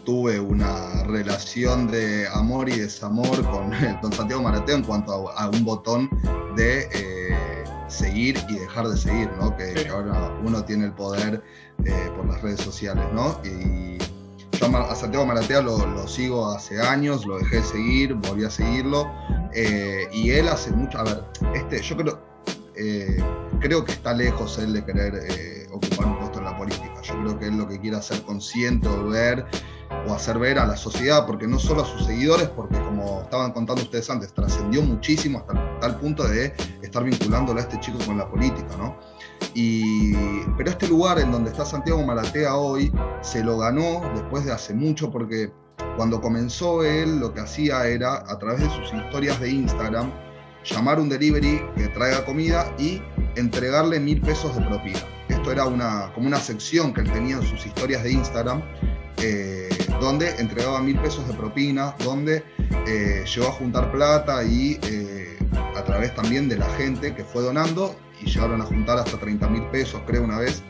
tuve 0.04 0.38
una 0.40 1.02
relación 1.04 1.88
de 1.88 2.26
amor 2.28 2.68
y 2.68 2.78
desamor 2.78 3.42
con 3.50 3.70
don 4.02 4.12
Santiago 4.12 4.42
Marateo 4.42 4.76
en 4.76 4.82
cuanto 4.82 5.30
a, 5.30 5.48
un 5.48 5.64
botón 5.64 6.10
de 6.56 6.88
eh, 6.92 7.64
seguir 7.88 8.38
y 8.48 8.58
dejar 8.58 8.88
de 8.88 8.96
seguir, 8.96 9.30
¿no? 9.40 9.56
Que, 9.56 9.88
ahora 9.88 10.32
uno 10.44 10.64
tiene 10.64 10.86
el 10.86 10.92
poder 10.92 11.42
eh, 11.84 12.10
por 12.16 12.26
las 12.26 12.40
redes 12.42 12.60
sociales, 12.60 13.04
¿no? 13.12 13.40
Y 13.44 13.98
yo 14.58 14.66
a 14.74 14.94
Santiago 14.94 15.26
Maratea 15.26 15.60
lo, 15.60 16.08
sigo 16.08 16.50
hace 16.50 16.80
años, 16.80 17.26
lo 17.26 17.38
dejé 17.38 17.56
de 17.56 17.62
seguir, 17.62 18.14
volví 18.14 18.44
a 18.44 18.50
seguirlo. 18.50 19.10
Eh, 19.52 20.08
y 20.12 20.30
él 20.30 20.48
hace 20.48 20.70
mucho. 20.72 20.98
A 20.98 21.04
ver, 21.04 21.24
este, 21.54 21.82
yo 21.82 21.96
creo, 21.96 22.18
eh, 22.74 23.22
creo 23.60 23.84
que 23.84 23.92
está 23.92 24.14
lejos 24.14 24.58
él 24.58 24.72
de 24.72 24.84
querer 24.84 25.14
eh, 25.28 25.66
ocupar 25.72 26.06
un 26.06 26.18
puesto 26.18 26.38
en 26.38 26.44
la 26.46 26.56
política. 26.56 26.94
Yo 27.02 27.14
creo 27.20 27.38
que 27.38 27.46
él 27.46 27.58
lo 27.58 27.68
que 27.68 27.78
quiere 27.80 27.96
hacer 27.96 28.22
consciente 28.22 28.88
o 28.88 29.08
ver 29.08 29.44
o 30.06 30.14
hacer 30.14 30.38
ver 30.38 30.58
a 30.58 30.66
la 30.66 30.76
sociedad, 30.76 31.26
porque 31.26 31.46
no 31.46 31.58
solo 31.58 31.82
a 31.82 31.86
sus 31.86 32.06
seguidores, 32.06 32.48
porque 32.48 32.78
como 32.80 33.22
estaban 33.22 33.52
contando 33.52 33.82
ustedes 33.82 34.08
antes, 34.10 34.32
trascendió 34.32 34.82
muchísimo 34.82 35.38
hasta 35.38 35.80
tal 35.80 35.98
punto 35.98 36.26
de 36.26 36.54
estar 36.82 37.04
vinculándolo 37.04 37.58
a 37.58 37.62
este 37.62 37.78
chico 37.80 37.98
con 38.06 38.18
la 38.18 38.28
política, 38.28 38.76
¿no? 38.78 38.96
Y, 39.54 40.14
pero 40.56 40.70
este 40.70 40.88
lugar 40.88 41.18
en 41.18 41.32
donde 41.32 41.50
está 41.50 41.64
Santiago 41.64 42.02
Maratea 42.04 42.56
hoy 42.56 42.92
se 43.22 43.42
lo 43.42 43.58
ganó 43.58 44.02
después 44.14 44.44
de 44.44 44.52
hace 44.52 44.74
mucho 44.74 45.10
porque 45.10 45.52
cuando 45.96 46.20
comenzó 46.20 46.84
él 46.84 47.20
lo 47.20 47.32
que 47.32 47.40
hacía 47.40 47.86
era 47.86 48.24
a 48.30 48.38
través 48.38 48.60
de 48.60 48.70
sus 48.70 48.92
historias 48.92 49.40
de 49.40 49.50
Instagram 49.50 50.12
llamar 50.64 51.00
un 51.00 51.08
delivery 51.08 51.62
que 51.76 51.88
traiga 51.88 52.24
comida 52.24 52.74
y 52.78 53.00
entregarle 53.36 54.00
mil 54.00 54.20
pesos 54.20 54.54
de 54.56 54.62
propina. 54.62 54.98
Esto 55.28 55.52
era 55.52 55.66
una, 55.66 56.12
como 56.14 56.26
una 56.26 56.38
sección 56.38 56.92
que 56.92 57.02
él 57.02 57.12
tenía 57.12 57.36
en 57.36 57.42
sus 57.42 57.64
historias 57.66 58.02
de 58.02 58.12
Instagram 58.12 58.62
eh, 59.18 59.68
donde 60.00 60.30
entregaba 60.38 60.80
mil 60.80 60.98
pesos 60.98 61.26
de 61.28 61.34
propina, 61.34 61.94
donde 62.04 62.44
eh, 62.86 63.24
llegó 63.24 63.48
a 63.48 63.52
juntar 63.52 63.90
plata 63.92 64.44
y 64.44 64.78
eh, 64.82 65.38
a 65.74 65.82
través 65.84 66.14
también 66.14 66.48
de 66.48 66.56
la 66.56 66.68
gente 66.76 67.14
que 67.14 67.24
fue 67.24 67.42
donando 67.42 67.94
y 68.20 68.26
llegaron 68.26 68.60
a 68.60 68.64
juntar 68.64 68.98
hasta 68.98 69.18
30 69.18 69.48
mil 69.48 69.62
pesos, 69.66 70.00
creo, 70.06 70.24
una 70.24 70.38
vez. 70.38 70.62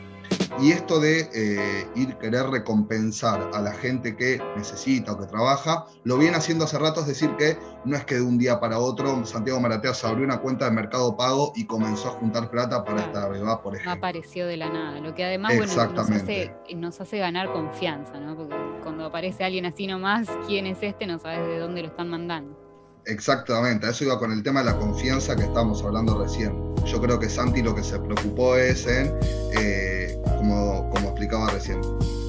Y 0.61 0.71
esto 0.71 0.99
de 0.99 1.29
eh, 1.33 1.87
ir 1.95 2.17
querer 2.17 2.47
recompensar 2.47 3.49
a 3.53 3.61
la 3.61 3.73
gente 3.73 4.15
que 4.15 4.41
necesita 4.55 5.13
o 5.13 5.19
que 5.19 5.25
trabaja, 5.25 5.85
lo 6.03 6.17
viene 6.17 6.37
haciendo 6.37 6.65
hace 6.65 6.79
rato, 6.79 7.01
es 7.01 7.07
decir, 7.07 7.35
que 7.37 7.57
no 7.85 7.95
es 7.95 8.05
que 8.05 8.15
de 8.15 8.21
un 8.21 8.37
día 8.37 8.59
para 8.59 8.79
otro 8.79 9.25
Santiago 9.25 9.59
Maratea 9.59 9.93
se 9.93 10.07
abrió 10.07 10.25
una 10.25 10.39
cuenta 10.39 10.65
de 10.65 10.71
Mercado 10.71 11.15
Pago 11.15 11.53
y 11.55 11.65
comenzó 11.65 12.09
a 12.09 12.11
juntar 12.11 12.49
plata 12.49 12.83
para 12.83 13.01
esta 13.01 13.27
beba, 13.27 13.61
por 13.61 13.75
ejemplo. 13.75 13.93
No 13.93 13.97
apareció 13.97 14.47
de 14.47 14.57
la 14.57 14.69
nada, 14.69 14.99
lo 14.99 15.13
que 15.13 15.23
además 15.23 15.55
bueno, 15.55 15.73
nos, 15.73 16.09
hace, 16.09 16.53
nos 16.75 16.99
hace 16.99 17.17
ganar 17.19 17.51
confianza, 17.51 18.19
¿no? 18.19 18.35
Porque 18.35 18.55
cuando 18.83 19.05
aparece 19.05 19.43
alguien 19.43 19.65
así 19.65 19.87
nomás, 19.87 20.27
quién 20.47 20.65
es 20.65 20.79
este, 20.81 21.05
no 21.07 21.19
sabes 21.19 21.45
de 21.47 21.59
dónde 21.59 21.81
lo 21.81 21.87
están 21.87 22.09
mandando. 22.09 22.67
Exactamente, 23.07 23.89
eso 23.89 24.03
iba 24.03 24.19
con 24.19 24.33
el 24.33 24.43
tema 24.43 24.59
de 24.59 24.65
la 24.65 24.77
confianza 24.77 25.33
que 25.35 25.43
estábamos 25.43 25.81
hablando 25.81 26.21
recién. 26.21 26.75
Yo 26.85 26.99
creo 26.99 27.17
que 27.17 27.29
Santi 27.29 27.61
lo 27.61 27.73
que 27.73 27.81
se 27.81 27.97
preocupó 27.99 28.57
es 28.57 28.85
en, 28.85 29.17
eh, 29.57 30.06
como, 30.37 30.89
como, 30.89 31.09
explicaba 31.09 31.49
recién, 31.49 31.81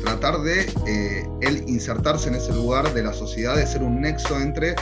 tratar 0.03 0.41
de 0.41 0.71
eh, 0.87 1.29
él 1.41 1.65
insertarse 1.67 2.29
en 2.29 2.37
ese 2.37 2.53
lugar 2.53 2.93
de 2.95 3.03
la 3.03 3.13
sociedad, 3.13 3.57
de 3.57 3.67
ser 3.67 3.83
un 3.83 4.01
nexo 4.01 4.39
entre 4.41 4.75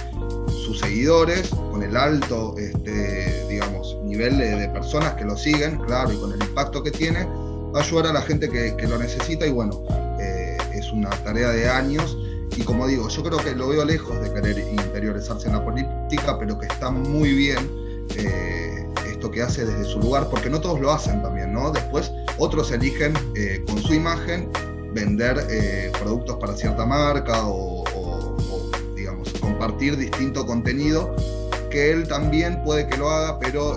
sus 0.64 0.80
seguidores, 0.80 1.48
con 1.48 1.82
el 1.82 1.96
alto, 1.96 2.54
este, 2.58 3.46
digamos, 3.48 3.96
nivel 4.04 4.38
de, 4.38 4.68
personas 4.68 5.14
que 5.14 5.24
lo 5.24 5.36
siguen, 5.36 5.78
claro, 5.78 6.12
y 6.12 6.16
con 6.16 6.32
el 6.32 6.42
impacto 6.42 6.82
que 6.82 6.90
tiene, 6.90 7.26
ayudar 7.74 8.06
a 8.06 8.12
la 8.12 8.22
gente 8.22 8.48
que, 8.48 8.74
que 8.76 8.86
lo 8.86 8.98
necesita 8.98 9.46
y 9.46 9.50
bueno, 9.50 9.82
eh, 10.20 10.56
es 10.72 10.90
una 10.92 11.10
tarea 11.10 11.50
de 11.50 11.68
años 11.68 12.16
y 12.56 12.62
como 12.62 12.86
digo, 12.86 13.08
yo 13.08 13.22
creo 13.22 13.38
que 13.38 13.54
lo 13.54 13.68
veo 13.68 13.84
lejos 13.84 14.18
de 14.20 14.32
querer 14.32 14.58
interiorizarse 14.58 15.48
en 15.48 15.54
la 15.54 15.64
política, 15.64 16.38
pero 16.38 16.58
que 16.58 16.66
está 16.66 16.90
muy 16.90 17.32
bien 17.32 17.58
eh, 18.16 18.86
esto 19.10 19.30
que 19.30 19.42
hace 19.42 19.66
desde 19.66 19.84
su 19.84 20.00
lugar, 20.00 20.28
porque 20.30 20.48
no 20.48 20.60
todos 20.60 20.80
lo 20.80 20.90
hacen 20.90 21.22
también, 21.22 21.52
¿no? 21.52 21.70
Después 21.70 22.10
otros 22.38 22.70
eligen 22.72 23.14
eh, 23.35 23.64
con 23.66 23.79
su 23.79 23.94
imagen 23.94 24.51
vender 24.92 25.46
eh, 25.51 25.90
productos 26.01 26.37
para 26.37 26.55
cierta 26.55 26.87
marca 26.87 27.42
o, 27.44 27.85
digamos, 28.94 29.31
compartir 29.40 29.96
distinto 29.96 30.46
contenido, 30.46 31.14
que 31.70 31.90
él 31.90 32.09
también 32.09 32.62
puede 32.64 32.88
que 32.88 32.96
lo 32.96 33.11
haga, 33.11 33.38
pero 33.38 33.77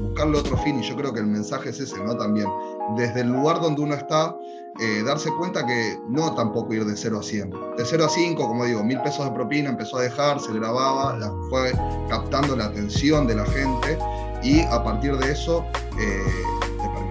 buscarle 0.00 0.38
otro 0.38 0.56
fin, 0.58 0.80
y 0.80 0.82
yo 0.82 0.96
creo 0.96 1.12
que 1.12 1.20
el 1.20 1.26
mensaje 1.26 1.68
es 1.68 1.80
ese, 1.80 2.02
¿no? 2.02 2.16
También, 2.16 2.48
desde 2.96 3.20
el 3.20 3.28
lugar 3.28 3.60
donde 3.60 3.82
uno 3.82 3.94
está, 3.94 4.34
eh, 4.80 5.02
darse 5.04 5.28
cuenta 5.36 5.66
que 5.66 5.98
no 6.08 6.34
tampoco 6.36 6.72
ir 6.72 6.84
de 6.84 6.96
0 6.96 7.18
a 7.18 7.22
100. 7.22 7.50
De 7.76 7.84
0 7.84 8.04
a 8.04 8.08
5, 8.08 8.46
como 8.46 8.64
digo, 8.64 8.84
mil 8.84 9.00
pesos 9.00 9.24
de 9.24 9.32
propina, 9.32 9.70
empezó 9.70 9.98
a 9.98 10.02
dejar, 10.02 10.38
se 10.38 10.52
grababa, 10.52 11.18
fue 11.50 11.72
captando 12.08 12.54
la 12.54 12.66
atención 12.66 13.26
de 13.26 13.34
la 13.34 13.44
gente 13.46 13.98
y 14.42 14.60
a 14.60 14.82
partir 14.84 15.16
de 15.16 15.32
eso 15.32 15.64
eh, 15.98 16.22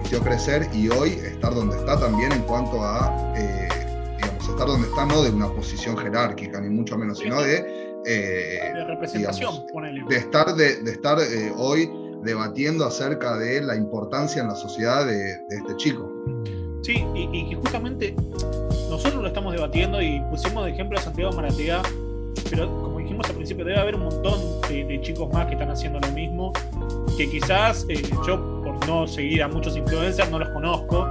permitió 0.08 0.20
crecer 0.20 0.68
y 0.74 0.88
hoy 0.88 1.10
estar 1.10 1.54
donde 1.54 1.76
está 1.76 1.98
también 1.98 2.32
en 2.32 2.42
cuanto 2.42 2.82
a, 2.82 3.32
eh, 3.36 3.68
digamos, 4.16 4.48
estar 4.48 4.66
donde 4.66 4.88
está 4.88 5.04
no 5.04 5.22
de 5.22 5.30
una 5.30 5.48
posición 5.52 5.96
jerárquica, 5.96 6.60
ni 6.60 6.68
mucho 6.70 6.96
menos, 6.96 7.18
sino 7.18 7.40
de... 7.42 7.62
de 8.04 8.84
representación, 8.86 9.66
de 10.08 10.16
estar, 10.16 10.54
de, 10.54 10.82
de 10.82 10.90
estar 10.90 11.18
hoy 11.56 11.90
debatiendo 12.22 12.84
acerca 12.86 13.36
de 13.36 13.60
la 13.60 13.76
importancia 13.76 14.42
en 14.42 14.48
la 14.48 14.54
sociedad 14.54 15.06
de, 15.06 15.14
de 15.16 15.56
este 15.56 15.76
chico. 15.76 16.10
Sí, 16.82 17.04
y, 17.14 17.50
que 17.50 17.56
justamente 17.56 18.14
nosotros 18.88 19.20
lo 19.20 19.26
estamos 19.26 19.52
debatiendo 19.52 20.00
y 20.00 20.20
pusimos 20.30 20.64
de 20.64 20.72
ejemplo 20.72 20.98
a 20.98 21.02
Santiago 21.02 21.32
Maratea, 21.32 21.82
pero 22.50 22.66
como 22.82 22.98
dijimos 22.98 23.28
al 23.28 23.34
principio, 23.34 23.64
debe 23.64 23.78
haber 23.78 23.96
un 23.96 24.04
montón 24.04 24.40
de, 24.68 25.00
chicos 25.02 25.30
más 25.32 25.46
que 25.46 25.52
están 25.52 25.70
haciendo 25.70 26.00
lo 26.00 26.10
mismo, 26.12 26.52
que 27.16 27.28
quizás 27.28 27.84
eh, 27.88 28.02
yo, 28.26 28.57
no 28.86 29.06
seguir 29.06 29.42
a 29.42 29.48
muchos 29.48 29.76
influencers, 29.76 30.30
no 30.30 30.38
los 30.38 30.48
conozco, 30.50 31.06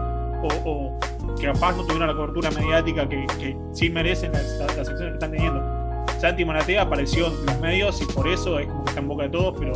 o, 0.65 0.97
que 1.39 1.47
capaz 1.47 1.75
no 1.75 1.83
tuvieron 1.83 2.07
la 2.07 2.15
cobertura 2.15 2.51
mediática 2.51 3.07
que, 3.07 3.57
sí 3.71 3.89
merecen 3.89 4.31
las, 4.31 4.57
las, 4.59 4.77
acciones 4.77 5.01
que 5.01 5.13
están 5.13 5.31
teniendo. 5.31 5.77
Santi 6.19 6.43
apareció 6.77 7.27
en 7.27 7.45
los 7.45 7.59
medios 7.59 8.01
y 8.01 8.05
por 8.05 8.27
eso 8.27 8.57
es 8.57 8.67
como 8.67 8.83
que 8.83 8.89
está 8.89 9.01
en 9.01 9.07
boca 9.07 9.23
de 9.23 9.29
todos, 9.29 9.55
pero 9.59 9.73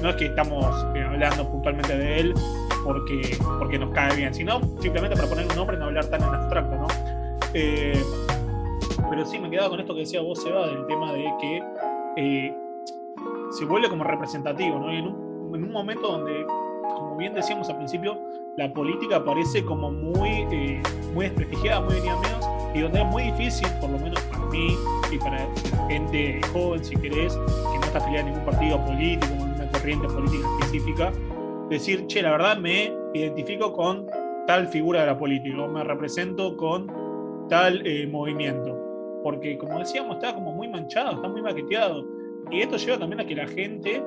no 0.00 0.10
es 0.10 0.16
que 0.16 0.26
estamos 0.26 0.64
eh, 0.94 1.02
hablando 1.02 1.48
puntualmente 1.48 1.96
de 1.96 2.20
él 2.20 2.34
porque, 2.84 3.36
porque 3.58 3.78
nos 3.78 3.90
cae 3.90 4.16
bien, 4.16 4.34
sino 4.34 4.60
simplemente 4.80 5.16
para 5.16 5.28
poner 5.28 5.46
un 5.46 5.56
nombre 5.56 5.76
y 5.76 5.80
no 5.80 5.86
hablar 5.86 6.06
tan 6.06 6.22
en 6.22 6.34
abstracto, 6.34 6.76
¿no? 6.76 6.86
Eh, 7.54 8.00
pero 9.10 9.24
sí, 9.26 9.38
me 9.38 9.50
quedaba 9.50 9.70
con 9.70 9.80
esto 9.80 9.94
que 9.94 10.00
decía 10.00 10.20
vos, 10.20 10.42
Seba, 10.42 10.66
del 10.66 10.86
tema 10.86 11.12
de 11.12 11.24
que 11.40 11.62
eh, 12.16 12.54
se 13.50 13.64
vuelve 13.64 13.88
como 13.88 14.04
representativo, 14.04 14.78
¿no? 14.78 14.92
Y 14.92 14.98
en 14.98 15.06
un, 15.06 15.72
momento 15.72 16.08
donde, 16.08 16.46
como 16.82 17.16
bien 17.16 17.34
decíamos 17.34 17.68
al 17.68 17.76
principio, 17.76 18.18
la 18.56 18.72
política 18.72 19.24
parece 19.24 19.64
como 19.64 19.90
muy, 19.90 20.46
eh, 20.50 20.82
muy 21.14 21.26
desprestigiada, 21.26 21.80
muy 21.80 21.94
venida 21.94 22.16
menos, 22.16 22.48
y 22.74 22.80
donde 22.80 23.00
es 23.00 23.06
muy 23.06 23.22
difícil, 23.24 23.68
por 23.80 23.90
lo 23.90 23.98
menos 23.98 24.20
para 24.22 24.46
mí 24.46 24.76
y 25.10 25.18
para 25.18 25.48
gente 25.88 26.40
joven, 26.52 26.84
si 26.84 26.96
querés, 26.96 27.34
que 27.34 27.78
no 27.78 27.84
está 27.84 27.98
afiliada 27.98 28.26
a 28.26 28.30
ningún 28.30 28.44
partido 28.44 28.84
político, 28.84 29.32
en 29.34 29.42
una 29.42 29.70
corriente 29.70 30.08
política 30.08 30.46
específica, 30.58 31.12
decir, 31.68 32.06
che, 32.06 32.22
la 32.22 32.32
verdad 32.32 32.58
me 32.58 32.92
identifico 33.14 33.72
con 33.72 34.06
tal 34.46 34.68
figura 34.68 35.00
de 35.00 35.06
la 35.06 35.18
política, 35.18 35.62
o 35.62 35.68
me 35.68 35.84
represento 35.84 36.56
con 36.56 36.86
tal 37.48 37.86
eh, 37.86 38.06
movimiento. 38.06 38.78
Porque, 39.22 39.56
como 39.56 39.78
decíamos, 39.78 40.16
está 40.16 40.34
como 40.34 40.52
muy 40.52 40.68
manchado, 40.68 41.12
está 41.12 41.28
muy 41.28 41.42
maqueteado. 41.42 42.04
Y 42.50 42.60
esto 42.60 42.76
lleva 42.76 42.98
también 42.98 43.20
a 43.20 43.26
que 43.26 43.36
la 43.36 43.46
gente. 43.46 44.02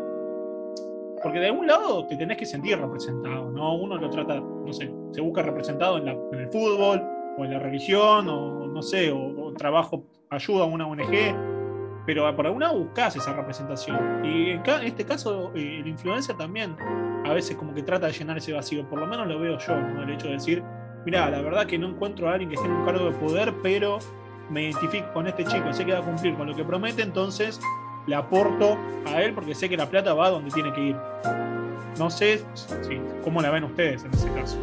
Porque 1.22 1.40
de 1.40 1.48
algún 1.48 1.68
lado 1.68 2.06
te 2.08 2.16
tenés 2.18 2.38
que 2.38 2.46
sentir 2.46 2.78
representado, 2.80 3.50
¿no? 3.52 3.76
Uno 3.76 3.98
lo 3.98 4.10
trata, 4.10 4.40
no 4.40 4.72
sé, 4.72 4.94
se 5.12 5.22
busca 5.22 5.42
representado 5.42 5.98
en, 5.98 6.08
el 6.08 6.48
fútbol, 6.52 7.02
o 7.38 7.46
en 7.46 7.52
la 7.52 7.60
religión, 7.60 8.28
o 8.30 8.68
no 8.68 8.82
sé, 8.82 9.12
o, 9.12 9.54
trabajo, 9.58 10.04
ayuda 10.30 10.64
a 10.64 10.66
una 10.66 10.88
ONG. 10.88 11.36
pero 12.06 12.36
por 12.36 12.46
alguna 12.46 12.72
buscas 12.72 13.16
esa 13.16 13.34
representación. 13.34 14.24
Y 14.26 14.52
en, 14.52 14.62
este 14.84 15.06
caso, 15.06 15.52
eh, 15.56 15.80
el 15.80 15.88
influencer 15.88 16.38
también 16.38 16.76
a 17.26 17.34
veces 17.34 17.56
como 17.56 17.74
que 17.74 17.82
trata 17.82 18.08
de 18.08 18.14
llenar 18.14 18.38
ese 18.38 18.54
vacío, 18.54 18.88
por 18.88 19.00
lo 19.00 19.08
menos 19.08 19.28
lo 19.28 19.40
veo 19.40 19.58
yo, 19.58 19.76
¿no? 19.76 20.04
el 20.04 20.12
hecho 20.12 20.28
de 20.28 20.34
decir, 20.34 20.64
mira, 21.06 21.30
la 21.30 21.42
verdad 21.42 21.66
que 21.66 21.78
no 21.78 21.88
encuentro 21.90 22.30
a 22.30 22.34
alguien 22.34 22.50
que 22.50 22.56
esté 22.56 22.68
en 22.68 22.74
un 22.74 22.86
cargo 22.86 23.06
de 23.06 23.12
poder, 23.12 23.54
pero 23.64 23.98
me 24.50 24.64
identifico 24.64 25.12
con 25.14 25.28
este 25.28 25.44
chico, 25.46 25.74
sé 25.74 25.86
que 25.86 25.94
va 25.94 26.00
a 26.00 26.04
cumplir 26.04 26.36
con 26.36 26.48
lo 26.48 26.56
que 26.56 26.64
promete, 26.64 27.02
entonces 27.02 27.60
le 28.08 28.16
aporto 28.16 28.78
a 29.06 29.22
él 29.22 29.34
porque 29.34 29.56
sé 29.56 29.70
que 29.70 29.78
la 29.78 29.90
plata 29.90 30.14
va 30.14 30.30
donde 30.30 30.52
tiene 30.52 30.74
que 30.74 30.82
ir. 30.82 30.96
No 31.98 32.10
sé 32.10 32.44
cómo 33.24 33.42
la 33.42 33.50
ven 33.52 33.64
ustedes 33.64 34.04
en 34.04 34.14
ese 34.14 34.32
caso. 34.34 34.58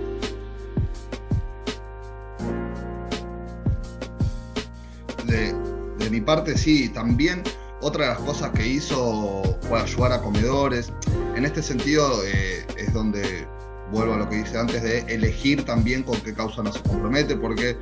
De, 5.27 6.11
mi 6.11 6.21
parte, 6.21 6.59
sí, 6.59 6.91
también 6.91 7.43
otra 7.81 8.05
de 8.05 8.11
las 8.11 8.21
cosas 8.21 8.51
que 8.51 8.67
hizo 8.67 9.43
fue 9.63 9.81
ayudar 9.81 10.13
a 10.13 10.21
comedores. 10.21 10.93
En 11.35 11.47
este 11.47 11.63
sentido 11.63 12.23
eh, 12.27 12.67
es 12.77 12.93
donde 12.93 13.47
vuelvo 13.91 14.15
a 14.15 14.17
lo 14.19 14.29
que 14.29 14.37
dice 14.37 14.59
antes 14.59 14.83
de 14.83 15.01
elegir 15.13 15.65
también 15.65 16.03
con 16.03 16.21
qué 16.21 16.35
causa 16.35 16.63
no 16.63 16.71
se 16.73 16.83
compromete, 16.83 17.37
porque, 17.37 17.79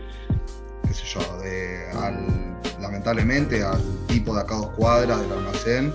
qué 0.86 0.94
sé 0.94 1.04
yo, 1.06 1.20
lamentablemente 2.80 3.62
al 3.62 3.80
tipo 4.06 4.34
de 4.34 4.40
acá 4.42 4.56
dos 4.56 4.70
cuadras 4.70 5.20
del 5.20 5.32
almacén 5.32 5.92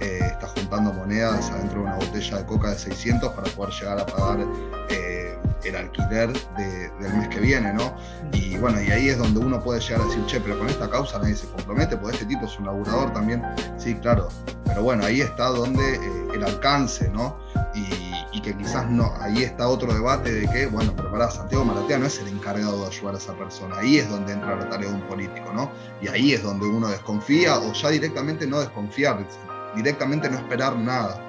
eh, 0.00 0.18
está 0.22 0.46
juntando 0.48 0.92
monedas 0.92 1.50
adentro 1.50 1.80
de 1.80 1.86
una 1.86 1.96
botella 1.96 2.38
de 2.38 2.44
coca 2.46 2.70
de 2.70 2.78
600 2.78 3.32
para 3.32 3.50
poder 3.50 3.74
llegar 3.74 4.00
a 4.00 4.06
pagar 4.06 4.46
eh, 4.90 5.36
el 5.64 5.76
alquiler 5.76 6.32
del 6.56 7.14
mes 7.14 7.28
que 7.28 7.40
viene, 7.40 7.72
¿no? 7.72 7.94
Y 8.32 8.56
bueno, 8.58 8.80
y 8.80 8.90
ahí 8.90 9.08
es 9.08 9.18
donde 9.18 9.40
uno 9.40 9.60
puede 9.60 9.80
llegar 9.80 10.02
a 10.02 10.04
decir, 10.04 10.24
che, 10.26 10.40
pero 10.40 10.56
con 10.58 10.68
esta 10.68 10.88
causa 10.88 11.18
nadie 11.18 11.34
se 11.34 11.48
compromete, 11.48 11.96
porque 11.96 12.16
este 12.16 12.26
tipo 12.26 12.46
es 12.46 12.58
un 12.58 12.66
laburador 12.66 13.12
también. 13.12 13.42
Sí, 13.76 13.94
claro, 13.96 14.28
pero 14.64 14.82
bueno, 14.82 15.04
ahí 15.04 15.20
está 15.20 15.48
donde 15.48 15.96
eh, 15.96 16.28
el 16.34 16.44
alcance, 16.44 17.10
¿no? 17.10 17.36
Y, 18.32 18.40
que 18.40 18.56
quizás 18.56 18.88
no, 18.88 19.12
ahí 19.20 19.42
está 19.42 19.66
otro 19.66 19.92
debate 19.92 20.32
de 20.32 20.48
que, 20.48 20.66
bueno, 20.66 20.92
pero 20.96 21.10
para 21.10 21.28
Santiago 21.28 21.64
Maratea 21.64 21.98
no 21.98 22.06
es 22.06 22.20
el 22.20 22.28
encargado 22.28 22.82
de 22.82 22.86
ayudar 22.86 23.16
a 23.16 23.18
esa 23.18 23.34
persona, 23.34 23.78
ahí 23.78 23.98
es 23.98 24.08
donde 24.08 24.32
entra 24.32 24.54
la 24.54 24.68
tarea 24.68 24.90
de 24.90 24.94
un 24.94 25.02
político, 25.02 25.52
¿no? 25.52 25.72
Y 26.00 26.06
ahí 26.06 26.32
es 26.32 26.44
donde 26.44 26.64
uno 26.64 26.86
desconfía 26.86 27.58
o 27.58 27.72
ya 27.72 27.88
directamente 27.88 28.46
no 28.46 28.60
desconfiar, 28.60 29.26
directamente 29.74 30.30
no 30.30 30.36
esperar 30.36 30.76
nada. 30.76 31.20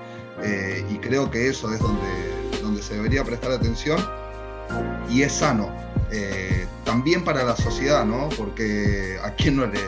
Eh, 0.44 0.86
y 0.88 1.00
creo 1.00 1.32
que 1.32 1.50
eso 1.50 1.74
es 1.74 1.80
donde, 1.80 2.62
donde 2.62 2.82
se 2.84 2.94
debería 2.94 3.24
prestar 3.24 3.52
atención 3.52 4.00
y 5.10 5.24
es 5.24 5.34
sano. 5.34 5.70
Eh, 6.12 6.68
también 6.86 7.24
para 7.24 7.44
la 7.44 7.56
sociedad, 7.56 8.06
¿no? 8.06 8.30
Porque 8.30 9.18
a 9.24 9.32
quien 9.32 9.58
no 9.58 9.66
le, 9.66 9.80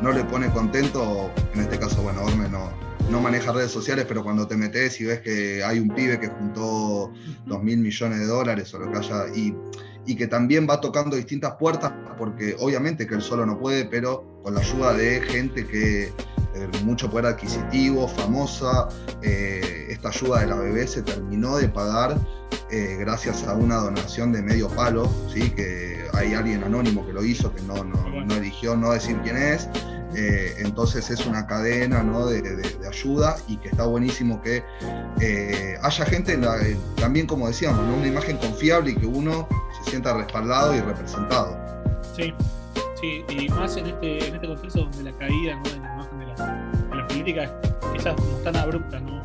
no 0.00 0.12
le 0.12 0.24
pone 0.24 0.50
contento, 0.50 1.30
en 1.54 1.60
este 1.60 1.78
caso, 1.78 2.02
bueno, 2.02 2.22
Orme 2.22 2.48
no, 2.48 2.70
no 3.10 3.20
maneja 3.20 3.52
redes 3.52 3.70
sociales, 3.70 4.04
pero 4.08 4.22
cuando 4.22 4.46
te 4.46 4.56
metes 4.56 5.00
y 5.00 5.04
ves 5.04 5.20
que 5.20 5.62
hay 5.64 5.78
un 5.78 5.88
pibe 5.88 6.18
que 6.18 6.28
juntó 6.28 7.12
dos 7.46 7.62
mil 7.62 7.78
millones 7.78 8.20
de 8.20 8.26
dólares 8.26 8.72
o 8.74 8.78
lo 8.78 8.90
que 8.90 8.98
haya, 8.98 9.26
y, 9.34 9.54
y 10.06 10.16
que 10.16 10.26
también 10.26 10.66
va 10.68 10.80
tocando 10.80 11.16
distintas 11.16 11.54
puertas, 11.56 11.92
porque 12.18 12.56
obviamente 12.58 13.06
que 13.06 13.14
él 13.14 13.22
solo 13.22 13.44
no 13.46 13.58
puede, 13.58 13.84
pero 13.84 14.40
con 14.42 14.54
la 14.54 14.60
ayuda 14.60 14.94
de 14.94 15.20
gente 15.22 15.66
que 15.66 16.12
eh, 16.54 16.68
mucho 16.84 17.10
poder 17.10 17.26
adquisitivo, 17.26 18.06
famosa. 18.06 18.88
Eh, 19.22 19.86
esta 19.88 20.08
ayuda 20.08 20.40
de 20.40 20.46
la 20.46 20.56
BB 20.56 20.86
se 20.86 21.02
terminó 21.02 21.56
de 21.56 21.68
pagar 21.68 22.18
eh, 22.70 22.96
gracias 23.00 23.46
a 23.46 23.54
una 23.54 23.76
donación 23.76 24.32
de 24.32 24.42
medio 24.42 24.68
palo, 24.68 25.10
¿sí? 25.32 25.50
que 25.50 26.04
hay 26.12 26.34
alguien 26.34 26.62
anónimo 26.62 27.06
que 27.06 27.12
lo 27.12 27.24
hizo, 27.24 27.54
que 27.54 27.62
no, 27.62 27.84
no, 27.84 28.34
eligió 28.34 28.76
no 28.76 28.92
decir 28.92 29.18
quién 29.22 29.36
es. 29.36 29.68
Entonces 30.14 31.10
es 31.10 31.26
una 31.26 31.46
cadena 31.46 32.02
¿no? 32.02 32.26
de, 32.26 32.42
ayuda 32.88 33.36
y 33.48 33.56
que 33.56 33.68
está 33.68 33.86
buenísimo 33.86 34.40
que 34.42 34.62
haya 35.82 36.04
gente, 36.06 36.38
también 36.96 37.26
como 37.26 37.48
decíamos, 37.48 37.80
una 37.96 38.06
imagen 38.06 38.36
confiable 38.36 38.92
y 38.92 38.96
que 38.96 39.06
uno 39.06 39.48
se 39.82 39.90
sienta 39.90 40.16
respaldado 40.16 40.74
y 40.74 40.80
representado. 40.80 41.56
Sí, 42.14 42.34
sí, 43.00 43.24
y 43.28 43.48
más 43.48 43.76
en 43.76 43.86
este, 43.86 44.28
en 44.28 44.34
este 44.34 44.46
contexto 44.46 44.80
donde 44.80 45.04
la 45.04 45.12
caída 45.18 45.56
¿no? 45.56 45.62
de 45.62 45.78
la 45.78 45.94
imagen 45.94 46.18
de 46.18 46.26
la, 46.26 47.08
política 47.08 47.44
es 47.94 48.04
como 48.04 48.36
tan 48.38 48.56
abrupta, 48.56 49.00
¿no? 49.00 49.22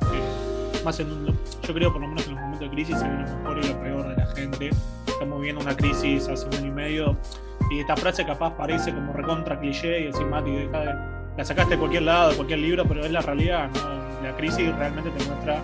más 0.84 1.00
en 1.00 1.26
yo 1.26 1.74
creo 1.74 1.92
por 1.92 2.02
lo 2.02 2.08
menos 2.08 2.26
en 2.28 2.36
los 2.36 2.42
momentos 2.42 2.70
de 2.70 2.76
crisis 2.76 2.98
se 2.98 3.04
ve 3.04 3.14
lo 3.14 3.38
mejor 3.38 3.58
y 3.58 3.68
lo 3.68 3.82
peor 3.82 4.08
de 4.08 4.16
la 4.16 4.26
gente. 4.28 4.70
Estamos 5.06 5.40
viviendo 5.40 5.62
una 5.62 5.76
crisis 5.76 6.30
hace 6.30 6.46
un 6.46 6.54
año 6.54 6.68
y 6.68 6.72
medio 6.72 7.18
y 7.70 7.80
esta 7.80 7.96
frase 7.96 8.26
capaz 8.26 8.56
parece 8.56 8.94
como 8.94 9.14
recontra 9.14 9.60
cliché 9.60 10.02
y 10.02 10.06
decir, 10.06 10.26
Mati, 10.26 10.52
deja 10.52 10.80
de, 10.80 10.96
la 11.38 11.46
sacaste 11.46 11.72
de 11.72 11.78
cualquier 11.78 12.04
lado, 12.04 12.32
de 12.32 12.36
cualquier 12.36 12.60
libro, 12.60 12.86
pero 12.88 13.06
es 13.06 13.12
la 13.12 13.22
realidad, 13.22 13.70
¿no? 13.74 14.24
La 14.24 14.36
crisis 14.36 14.76
realmente 14.76 15.10
te 15.12 15.26
muestra, 15.26 15.62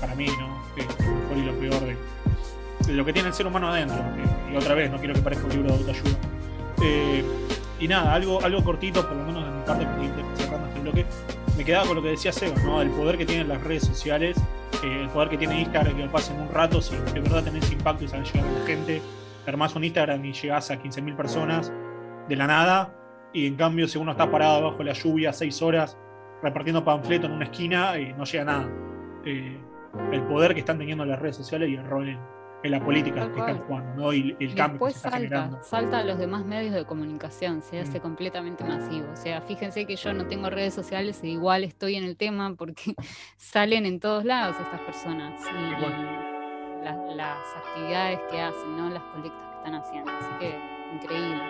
para 0.00 0.14
mí, 0.14 0.26
¿no? 0.26 0.62
Que 0.74 0.82
lo 0.82 1.14
mejor 1.14 1.36
y 1.36 1.42
lo 1.42 1.52
peor 1.54 1.80
de, 1.86 2.92
lo 2.92 3.04
que 3.04 3.12
tiene 3.12 3.28
el 3.28 3.34
ser 3.34 3.46
humano 3.46 3.68
adentro. 3.68 3.96
y 4.52 4.56
otra 4.56 4.74
vez, 4.74 4.90
no 4.90 4.98
quiero 4.98 5.14
que 5.14 5.20
parezca 5.20 5.44
un 5.44 5.52
libro 5.52 5.68
de 5.68 5.78
autoayuda. 5.78 6.18
Eh, 6.82 7.24
y 7.78 7.88
nada, 7.88 8.12
algo, 8.14 8.42
algo 8.44 8.62
cortito, 8.62 9.06
por 9.06 9.16
lo 9.16 9.24
menos 9.24 9.44
de 9.44 9.50
mi 9.50 9.62
parte, 9.64 9.86
cerrando 10.36 10.66
este 10.68 10.80
bloque, 10.80 11.06
me 11.56 11.64
quedaba 11.64 11.86
con 11.86 11.96
lo 11.96 12.02
que 12.02 12.08
decía 12.08 12.32
Seba, 12.32 12.60
¿no? 12.62 12.82
El 12.82 12.90
poder 12.90 13.16
que 13.16 13.24
tienen 13.24 13.48
las 13.48 13.62
redes 13.62 13.84
sociales, 13.84 14.36
eh, 14.82 15.02
el 15.02 15.08
poder 15.08 15.28
que 15.30 15.38
tiene 15.38 15.60
Instagram, 15.60 15.96
que 15.96 16.04
lo 16.04 16.12
pasen 16.12 16.38
un 16.40 16.48
rato, 16.48 16.82
si 16.82 16.96
de 16.96 17.20
verdad 17.20 17.44
tenés 17.44 17.70
impacto 17.70 18.04
y 18.04 18.08
sabes 18.08 18.32
llegar 18.32 18.48
a 18.48 18.58
la 18.58 18.66
gente, 18.66 19.02
armás 19.46 19.74
un 19.76 19.84
Instagram 19.84 20.24
y 20.24 20.32
llegás 20.32 20.70
a 20.70 20.80
15.000 20.80 21.16
personas 21.16 21.72
de 22.28 22.36
la 22.36 22.46
nada, 22.46 22.94
y 23.32 23.46
en 23.46 23.56
cambio, 23.56 23.86
si 23.86 23.98
uno 23.98 24.12
está 24.12 24.30
parado 24.30 24.70
bajo 24.70 24.82
la 24.82 24.92
lluvia 24.92 25.32
seis 25.32 25.62
horas 25.62 25.96
repartiendo 26.42 26.84
panfleto 26.84 27.26
en 27.26 27.32
una 27.32 27.44
esquina, 27.44 27.98
y 27.98 28.04
eh, 28.04 28.14
no 28.16 28.24
llega 28.24 28.44
nada. 28.44 28.68
el 29.24 30.22
poder 30.28 30.54
que 30.54 30.60
están 30.60 30.78
teniendo 30.78 31.04
las 31.04 31.18
redes 31.18 31.36
sociales 31.36 31.68
y 31.68 31.74
el 31.74 31.84
rol 31.84 32.08
en, 32.08 32.18
en 32.62 32.70
la 32.70 32.84
política 32.84 33.32
que 33.32 33.38
están 33.40 33.58
jugando, 33.58 33.94
¿no? 33.94 34.12
Y 34.12 34.36
el 34.38 34.54
cambio 34.54 34.86
que 34.86 34.92
se 34.92 34.98
está 34.98 35.10
salta, 35.10 35.62
salta 35.62 35.98
a 35.98 36.04
los 36.04 36.18
demás 36.18 36.44
medios 36.44 36.74
de 36.74 36.84
comunicación, 36.84 37.62
se 37.62 37.80
hace 37.80 37.98
mm. 37.98 38.02
completamente 38.02 38.64
masivo. 38.64 39.10
O 39.12 39.16
sea, 39.16 39.40
fíjense 39.40 39.86
que 39.86 39.96
yo 39.96 40.12
no 40.12 40.26
tengo 40.26 40.50
redes 40.50 40.74
sociales 40.74 41.20
e 41.22 41.28
igual 41.28 41.64
estoy 41.64 41.96
en 41.96 42.04
el 42.04 42.16
tema 42.16 42.54
porque 42.54 42.94
salen 43.36 43.86
en 43.86 44.00
todos 44.00 44.24
lados 44.24 44.56
estas 44.60 44.80
personas 44.80 45.40
y, 45.40 46.39
las 46.82 47.38
actividades 47.56 48.20
que 48.30 48.40
hacen, 48.40 48.76
¿no? 48.76 48.90
Las 48.90 49.02
colectas 49.14 49.40
que 49.50 49.56
están 49.56 49.74
haciendo. 49.74 50.10
Así 50.10 50.30
que 50.38 50.58
increíble. 50.94 51.42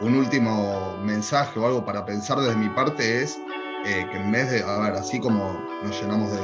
Un 0.00 0.14
último 0.16 0.96
mensaje 1.02 1.58
o 1.58 1.66
algo 1.66 1.84
para 1.84 2.04
pensar 2.04 2.38
desde 2.38 2.56
mi 2.56 2.68
parte 2.68 3.22
es 3.22 3.38
eh, 3.86 4.06
que 4.10 4.18
en 4.18 4.30
vez 4.30 4.50
de, 4.50 4.62
a 4.62 4.78
ver, 4.78 4.92
así 4.92 5.18
como 5.20 5.54
nos 5.82 6.00
llenamos 6.00 6.30
de 6.32 6.40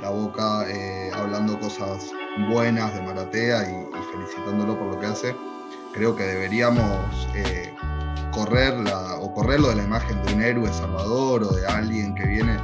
la 0.00 0.10
boca 0.10 0.64
eh, 0.68 1.10
hablando 1.14 1.58
cosas 1.58 2.10
buenas 2.48 2.94
de 2.94 3.02
Maratea 3.02 3.62
y, 3.64 4.12
felicitándolo 4.12 4.78
por 4.78 4.94
lo 4.94 5.00
que 5.00 5.06
hace, 5.06 5.36
creo 5.92 6.16
que 6.16 6.22
deberíamos 6.22 7.28
eh, 7.34 7.74
correr 8.32 8.74
o 9.20 9.32
correrlo 9.34 9.68
de 9.68 9.76
la 9.76 9.82
imagen 9.84 10.22
de 10.22 10.34
un 10.34 10.42
héroe 10.42 10.72
salvador 10.72 11.44
o 11.44 11.52
de 11.52 11.66
alguien 11.66 12.14
que 12.14 12.26
viene 12.26 12.56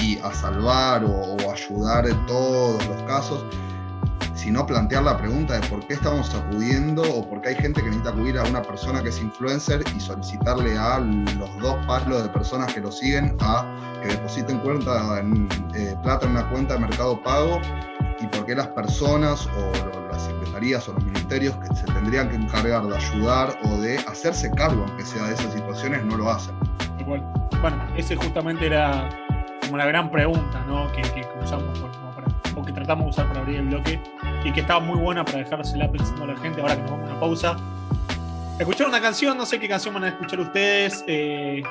y 0.00 0.18
a 0.20 0.32
salvar 0.32 1.04
o, 1.04 1.36
ayudar 1.50 2.06
en 2.06 2.26
todos 2.26 2.84
los 2.86 3.02
casos, 3.02 3.44
sino 4.34 4.66
plantear 4.66 5.04
la 5.04 5.16
pregunta 5.16 5.58
de 5.58 5.66
por 5.68 5.86
qué 5.86 5.94
estamos 5.94 6.34
acudiendo 6.34 7.02
o 7.02 7.28
por 7.28 7.40
qué 7.40 7.50
hay 7.50 7.54
gente 7.54 7.80
que 7.80 7.86
necesita 7.86 8.10
acudir 8.10 8.38
a 8.38 8.44
una 8.44 8.62
persona 8.62 9.02
que 9.02 9.10
es 9.10 9.20
influencer 9.20 9.84
y 9.96 10.00
solicitarle 10.00 10.76
a 10.76 10.98
los 10.98 11.58
dos 11.60 11.76
palos 11.86 12.22
de 12.22 12.28
personas 12.28 12.72
que 12.74 12.80
lo 12.80 12.90
siguen 12.90 13.36
a 13.40 13.64
que 14.02 14.08
depositen 14.08 14.58
cuenta 14.58 15.20
en, 15.20 15.48
eh, 15.74 15.96
plata 16.02 16.26
en 16.26 16.32
una 16.32 16.48
cuenta 16.50 16.74
de 16.74 16.80
mercado 16.80 17.22
pago 17.22 17.60
y 18.20 18.26
por 18.26 18.44
qué 18.46 18.54
las 18.54 18.68
personas 18.68 19.46
o 19.46 20.08
las 20.10 20.24
secretarías 20.24 20.88
o 20.88 20.92
los 20.92 21.04
ministerios 21.04 21.56
que 21.56 21.74
se 21.74 21.84
tendrían 21.86 22.28
que 22.28 22.36
encargar 22.36 22.86
de 22.86 22.96
ayudar 22.96 23.58
o 23.64 23.78
de 23.78 23.98
hacerse 23.98 24.50
cargo, 24.50 24.84
aunque 24.86 25.04
sea 25.04 25.24
de 25.26 25.34
esas 25.34 25.52
situaciones, 25.52 26.04
no 26.04 26.16
lo 26.16 26.30
hacen. 26.30 26.54
Bueno, 27.06 27.82
ese 27.96 28.16
justamente 28.16 28.66
era 28.66 29.08
como 29.64 29.78
la 29.78 29.86
gran 29.86 30.10
pregunta 30.10 30.64
¿no? 30.66 30.90
que, 30.92 31.02
usamos 31.42 31.82
o 32.56 32.62
que 32.62 32.72
tratamos 32.72 33.06
de 33.06 33.10
usar 33.10 33.28
para 33.28 33.40
abrir 33.40 33.56
el 33.56 33.66
bloque 33.66 34.00
y 34.44 34.52
que 34.52 34.60
estaba 34.60 34.80
muy 34.80 34.98
buena 34.98 35.24
para 35.24 35.38
dejársela 35.38 35.90
pensando 35.90 36.24
a 36.24 36.26
la 36.28 36.36
gente 36.36 36.60
ahora 36.60 36.76
que 36.76 36.82
nos 36.82 36.90
vamos 36.90 37.08
a 37.08 37.12
una 37.12 37.20
pausa. 37.20 37.56
Escuchar 38.58 38.86
una 38.86 39.00
canción, 39.00 39.36
no 39.36 39.46
sé 39.46 39.58
qué 39.58 39.68
canción 39.68 39.94
van 39.94 40.04
a 40.04 40.08
escuchar 40.08 40.40
ustedes. 40.40 41.04
Eh, 41.08 41.62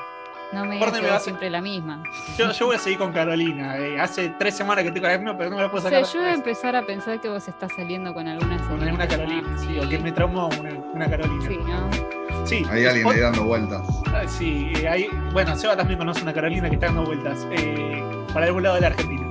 no 0.52 0.64
me 0.64 0.76
digas 0.76 1.24
siempre 1.24 1.50
la 1.50 1.60
misma. 1.60 2.02
Yo, 2.36 2.52
yo, 2.52 2.66
voy 2.66 2.76
a 2.76 2.78
seguir 2.78 2.98
con 2.98 3.12
Carolina. 3.12 3.78
Eh, 3.78 4.00
hace 4.00 4.30
tres 4.38 4.56
semanas 4.56 4.82
que 4.82 4.88
estoy 4.88 5.00
con 5.00 5.10
la 5.10 5.18
misma, 5.18 5.36
pero 5.36 5.50
no 5.50 5.56
me 5.56 5.62
la 5.62 5.70
puedo 5.70 5.82
sacar. 5.82 6.02
O 6.02 6.04
sea, 6.04 6.14
yo 6.14 6.20
voy 6.20 6.30
a 6.30 6.34
empezar 6.34 6.76
a 6.76 6.86
pensar 6.86 7.20
que 7.20 7.28
vos 7.28 7.46
estás 7.48 7.72
saliendo 7.74 8.14
con 8.14 8.28
alguna 8.28 8.56
Con 8.68 8.82
alguna 8.82 9.08
Carolina, 9.08 9.56
sí, 9.58 9.78
o 9.78 9.88
que 9.88 9.98
me 9.98 10.12
traumó 10.12 10.48
una, 10.60 10.70
una 10.92 11.10
Carolina. 11.10 11.46
Sí, 11.48 11.58
¿no? 11.58 12.46
Sí. 12.46 12.62
Hay 12.70 12.84
alguien 12.84 13.08
ahí 13.08 13.20
dando 13.20 13.44
vueltas. 13.44 13.82
Ah, 14.06 14.24
sí, 14.26 14.72
eh, 14.76 14.88
hay, 14.88 15.08
bueno, 15.32 15.56
Seba 15.56 15.76
también 15.76 15.98
conoce 15.98 16.22
una 16.22 16.32
Carolina 16.32 16.68
que 16.68 16.74
está 16.74 16.86
dando 16.86 17.04
vueltas 17.04 17.46
eh, 17.52 18.02
para 18.32 18.46
algún 18.46 18.62
lado 18.62 18.74
de 18.76 18.80
la 18.82 18.86
Argentina. 18.88 19.24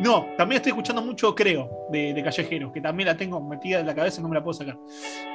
No, 0.00 0.26
también 0.36 0.56
estoy 0.56 0.70
escuchando 0.70 1.02
mucho 1.02 1.34
Creo 1.34 1.70
de, 1.90 2.20
Callejeros, 2.22 2.72
que 2.72 2.80
también 2.80 3.06
la 3.06 3.16
tengo 3.16 3.40
metida 3.40 3.80
en 3.80 3.86
la 3.86 3.94
cabeza 3.94 4.20
y 4.20 4.22
no 4.22 4.28
me 4.28 4.34
la 4.34 4.42
puedo 4.42 4.54
sacar. 4.54 4.76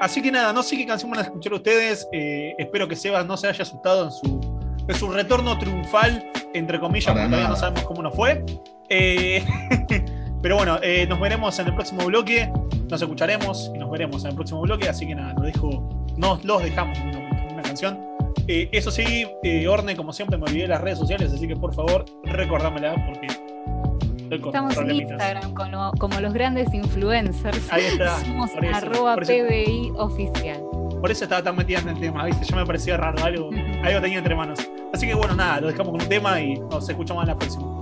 Así 0.02 0.22
que 0.22 0.32
nada, 0.32 0.52
no 0.52 0.64
sé 0.64 0.78
qué 0.78 0.86
canción 0.86 1.10
van 1.12 1.22
a 1.22 1.24
escuchar 1.24 1.54
ustedes. 1.54 2.08
Eh, 2.12 2.56
espero 2.58 2.88
que 2.88 2.96
Sebas 2.96 3.26
no 3.26 3.38
se 3.38 3.48
haya 3.48 3.62
asustado 3.62 4.06
en 4.06 4.12
su, 4.12 4.86
en 4.88 4.96
su 4.96 5.10
retorno 5.10 5.58
triunfal, 5.58 6.30
entre 6.54 6.80
comillas, 6.80 7.14
porque 7.14 7.28
todavía 7.28 7.48
no 7.48 7.56
sabemos 7.56 7.84
cómo 7.84 8.02
nos 8.02 8.16
fue. 8.16 8.44
Eh, 8.90 9.46
pero 10.42 10.58
bueno, 10.58 10.80
eh, 10.82 11.06
nos 11.08 11.20
veremos 11.20 11.58
en 11.60 11.68
el 11.68 11.76
próximo 11.76 12.06
bloque. 12.06 12.52
Nos 12.90 13.02
escucharemos 13.02 13.72
y 13.74 13.78
nos 13.78 13.90
veremos 13.90 14.24
en 14.24 14.32
el 14.32 14.36
próximo 14.36 14.62
bloque. 14.62 14.90
Así 14.90 15.08
que 15.08 15.16
nada, 15.16 15.34
lo 15.36 15.44
dejo, 15.44 16.06
nos 16.18 16.44
los 16.44 16.62
dejamos 16.64 17.00
una, 17.00 17.20
una 17.54 17.62
canción. 17.62 17.98
eso 18.48 18.92
sí, 18.92 19.26
Orne, 19.70 19.96
como 19.96 20.12
siempre, 20.12 20.38
me 20.38 20.44
olvidé 20.44 20.68
las 20.68 20.82
redes 20.82 21.00
sociales, 21.00 21.32
así 21.32 21.48
que 21.48 21.56
por 21.56 21.74
favor, 21.74 22.04
recordámela 22.26 22.96
porque 23.06 23.28
Estamos 24.32 24.78
en 24.78 24.92
Instagram 24.92 25.54
como, 25.54 26.20
los 26.20 26.34
grandes 26.34 26.74
influencers. 26.74 27.72
Ahí 27.72 27.86
está. 27.86 28.20
Somos 28.26 28.52
arroba 28.74 29.16
PBI 29.16 29.94
oficial. 29.98 30.62
Por 31.02 31.12
eso 31.12 31.24
estaba 31.24 31.42
tan 31.42 31.56
metida 31.56 31.80
en 31.80 31.90
el 31.90 32.00
tema, 32.00 32.26
¿viste? 32.26 32.46
Ya 32.46 32.56
me 32.58 32.66
parecía 32.66 32.98
raro, 32.98 33.24
algo, 33.24 33.50
algo 33.84 34.02
tenía 34.02 34.18
entre 34.18 34.36
manos. 34.36 34.60
Así 34.94 35.08
que 35.08 35.14
bueno, 35.14 35.36
nada, 35.36 35.62
lo 35.62 35.68
dejamos 35.68 35.92
con 35.94 36.02
un 36.02 36.10
tema 36.10 36.42
y 36.42 36.60
nos 36.60 36.90
escuchamos 36.90 37.24
en 37.24 37.28
la 37.30 37.38
próxima. 37.38 37.79